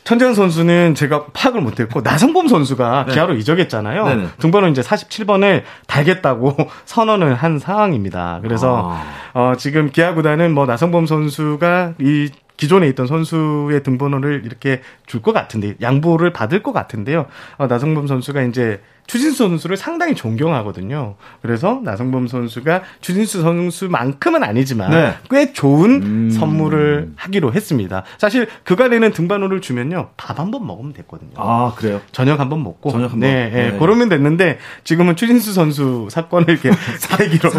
천재환 0.05 0.33
선수는 0.33 0.95
제가 0.95 1.25
파악을 1.33 1.61
못했고 1.61 2.01
나성범 2.01 2.47
선수가 2.47 3.05
네. 3.07 3.13
기아로 3.13 3.35
이적했잖아요. 3.35 4.05
네네. 4.05 4.27
등번호 4.39 4.67
이제 4.69 4.81
47번을 4.81 5.63
달겠다고 5.87 6.55
선언을 6.85 7.35
한 7.35 7.59
상황입니다. 7.59 8.39
그래서 8.41 8.93
아. 8.93 9.03
어, 9.33 9.53
지금 9.57 9.91
기아 9.91 10.13
구단은 10.13 10.53
뭐 10.53 10.65
나성범 10.65 11.05
선수가 11.05 11.95
이 11.99 12.29
기존에 12.61 12.87
있던 12.89 13.07
선수의 13.07 13.81
등번호를 13.81 14.43
이렇게 14.45 14.81
줄 15.07 15.21
것 15.21 15.33
같은데 15.33 15.75
양보를 15.81 16.31
받을 16.31 16.61
것 16.63 16.73
같은데요. 16.73 17.25
어, 17.57 17.67
나성범 17.67 18.05
선수가 18.07 18.43
이제 18.43 18.81
추진수 19.07 19.37
선수를 19.49 19.75
상당히 19.77 20.15
존경하거든요. 20.15 21.15
그래서 21.41 21.81
나성범 21.83 22.27
선수가 22.27 22.81
추진수 23.01 23.41
선수만큼은 23.41 24.43
아니지만 24.43 24.91
네. 24.91 25.13
꽤 25.29 25.51
좋은 25.53 26.01
음. 26.01 26.29
선물을 26.29 27.11
하기로 27.15 27.53
했습니다. 27.53 28.03
사실 28.17 28.47
그간에는 28.63 29.11
등반호를 29.11 29.61
주면요 29.61 30.09
밥 30.17 30.39
한 30.39 30.51
번 30.51 30.65
먹으면 30.65 30.93
됐거든요. 30.93 31.31
아 31.35 31.73
그래요? 31.75 32.01
저녁 32.11 32.39
한 32.39 32.49
번 32.49 32.63
먹고 32.63 32.89
저녁 32.91 33.05
한 33.11 33.19
번. 33.19 33.19
네, 33.21 33.49
네. 33.49 33.71
네. 33.71 33.77
그러면 33.79 34.09
됐는데 34.09 34.59
지금은 34.83 35.15
추진수 35.15 35.53
선수 35.53 36.07
사건을 36.09 36.49
이렇게 36.49 36.69
계기로 37.17 37.49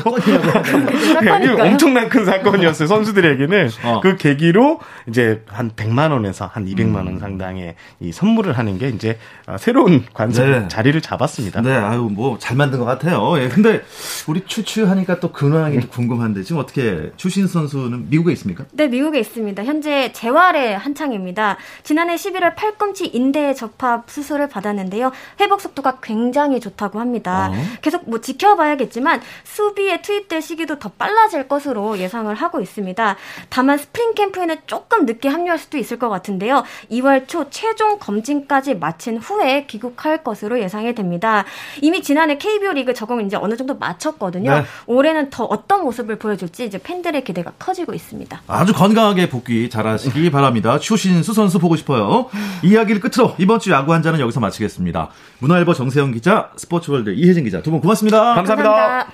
네, 1.21 1.63
엄청난 1.63 2.09
큰 2.09 2.25
사건이었어요. 2.25 2.87
선수들에게는 2.89 3.69
어. 3.85 4.01
그 4.03 4.17
계기로 4.17 4.81
이제 5.09 5.43
한 5.49 5.71
100만 5.71 6.13
원에서 6.13 6.47
한 6.53 6.67
200만 6.67 6.97
원 6.97 7.09
음. 7.09 7.19
상당의 7.19 7.75
이 8.01 8.13
선물을 8.13 8.57
하는 8.57 8.79
게 8.79 8.89
이제 8.89 9.19
새로운 9.59 10.05
관습 10.15 10.45
네. 10.45 10.69
자리를 10.69 11.01
잡았습니다. 11.01 11.32
같습니다. 11.33 11.61
네, 11.63 11.73
아유 11.73 12.09
뭐 12.13 12.37
잘 12.39 12.57
만든 12.57 12.79
것 12.79 12.85
같아요. 12.85 13.35
예, 13.39 13.49
근데 13.49 13.83
우리 14.27 14.45
추추 14.47 14.87
하니까 14.89 15.21
또 15.21 15.33
근황이 15.33 15.77
음. 15.77 15.89
궁금한데 15.89 16.43
지금 16.43 16.61
어떻게 16.61 17.13
추신 17.17 17.47
선수는 17.47 18.09
미국에 18.11 18.33
있습니까? 18.33 18.65
네, 18.73 18.89
미국에 18.89 19.21
있습니다. 19.21 19.65
현재 19.65 20.13
재활의 20.13 20.77
한창입니다. 20.77 21.57
지난해 21.83 22.17
11월 22.17 22.55
팔꿈치 22.57 23.07
인대 23.07 23.55
접합 23.55 24.11
수술을 24.11 24.49
받았는데요. 24.49 25.13
회복 25.41 25.61
속도가 25.61 25.99
굉장히 26.03 26.59
좋다고 26.61 27.01
합니다. 27.01 27.51
어? 27.53 27.55
계속 27.81 28.09
뭐 28.09 28.21
지켜봐야겠지만 28.21 29.21
수비에 29.45 30.03
투입될 30.03 30.43
시기도 30.43 30.79
더 30.79 30.91
빨라질 30.91 31.47
것으로 31.49 31.99
예상을 31.99 32.33
하고 32.35 32.61
있습니다. 32.61 33.17
다만 33.49 33.79
스프링 33.79 34.15
캠프에는 34.15 34.57
조금 34.67 35.07
늦게 35.07 35.29
합류할 35.29 35.59
수도 35.59 35.79
있을 35.79 35.99
것 35.99 36.09
같은데요. 36.09 36.65
2월 36.91 37.29
초 37.29 37.49
최종 37.51 37.99
검진까지 37.99 38.75
마친 38.75 39.19
후에 39.19 39.67
귀국할 39.67 40.25
것으로 40.25 40.59
예상이 40.61 40.95
됩니다. 40.95 41.45
이미 41.81 42.03
지난해 42.03 42.37
KBO 42.37 42.73
리그 42.73 42.93
적응을 42.93 43.25
이제 43.25 43.37
어느 43.37 43.57
정도 43.57 43.77
마쳤거든요. 43.77 44.51
네. 44.51 44.65
올해는 44.87 45.31
더 45.31 45.45
어떤 45.45 45.85
모습을 45.85 46.17
보여줄지 46.17 46.65
이제 46.67 46.79
팬들의 46.79 47.23
기대가 47.25 47.53
커지고 47.59 47.95
있습니다. 47.95 48.43
아주 48.49 48.75
건강하게 48.75 49.29
복귀 49.31 49.71
잘하시기 49.71 50.31
바랍니다. 50.33 50.79
추신수 50.81 51.33
선수 51.33 51.59
보고 51.61 51.77
싶어요. 51.77 52.27
이야기를 52.65 53.01
끝으로 53.01 53.35
이번 53.39 53.61
주 53.61 53.71
야구 53.71 53.95
한 53.95 54.03
잔은 54.03 54.19
여기서 54.21 54.41
마치겠습니다. 54.41 55.11
문화일보 55.39 55.73
정세영 55.75 56.11
기자, 56.13 56.51
스포츠월드 56.57 57.11
이혜진 57.11 57.45
기자 57.45 57.63
두 57.63 57.71
분 57.73 57.81
고맙습니다. 57.81 58.35
감사합니다. 58.35 58.71
감사합니다. 58.71 59.13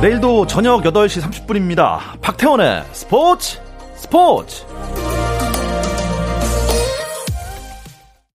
내일도 0.00 0.46
저녁 0.46 0.82
8시 0.82 1.20
30분입니다. 1.22 1.98
박태원의 2.22 2.84
스포츠 2.92 3.58
스포츠 3.94 4.64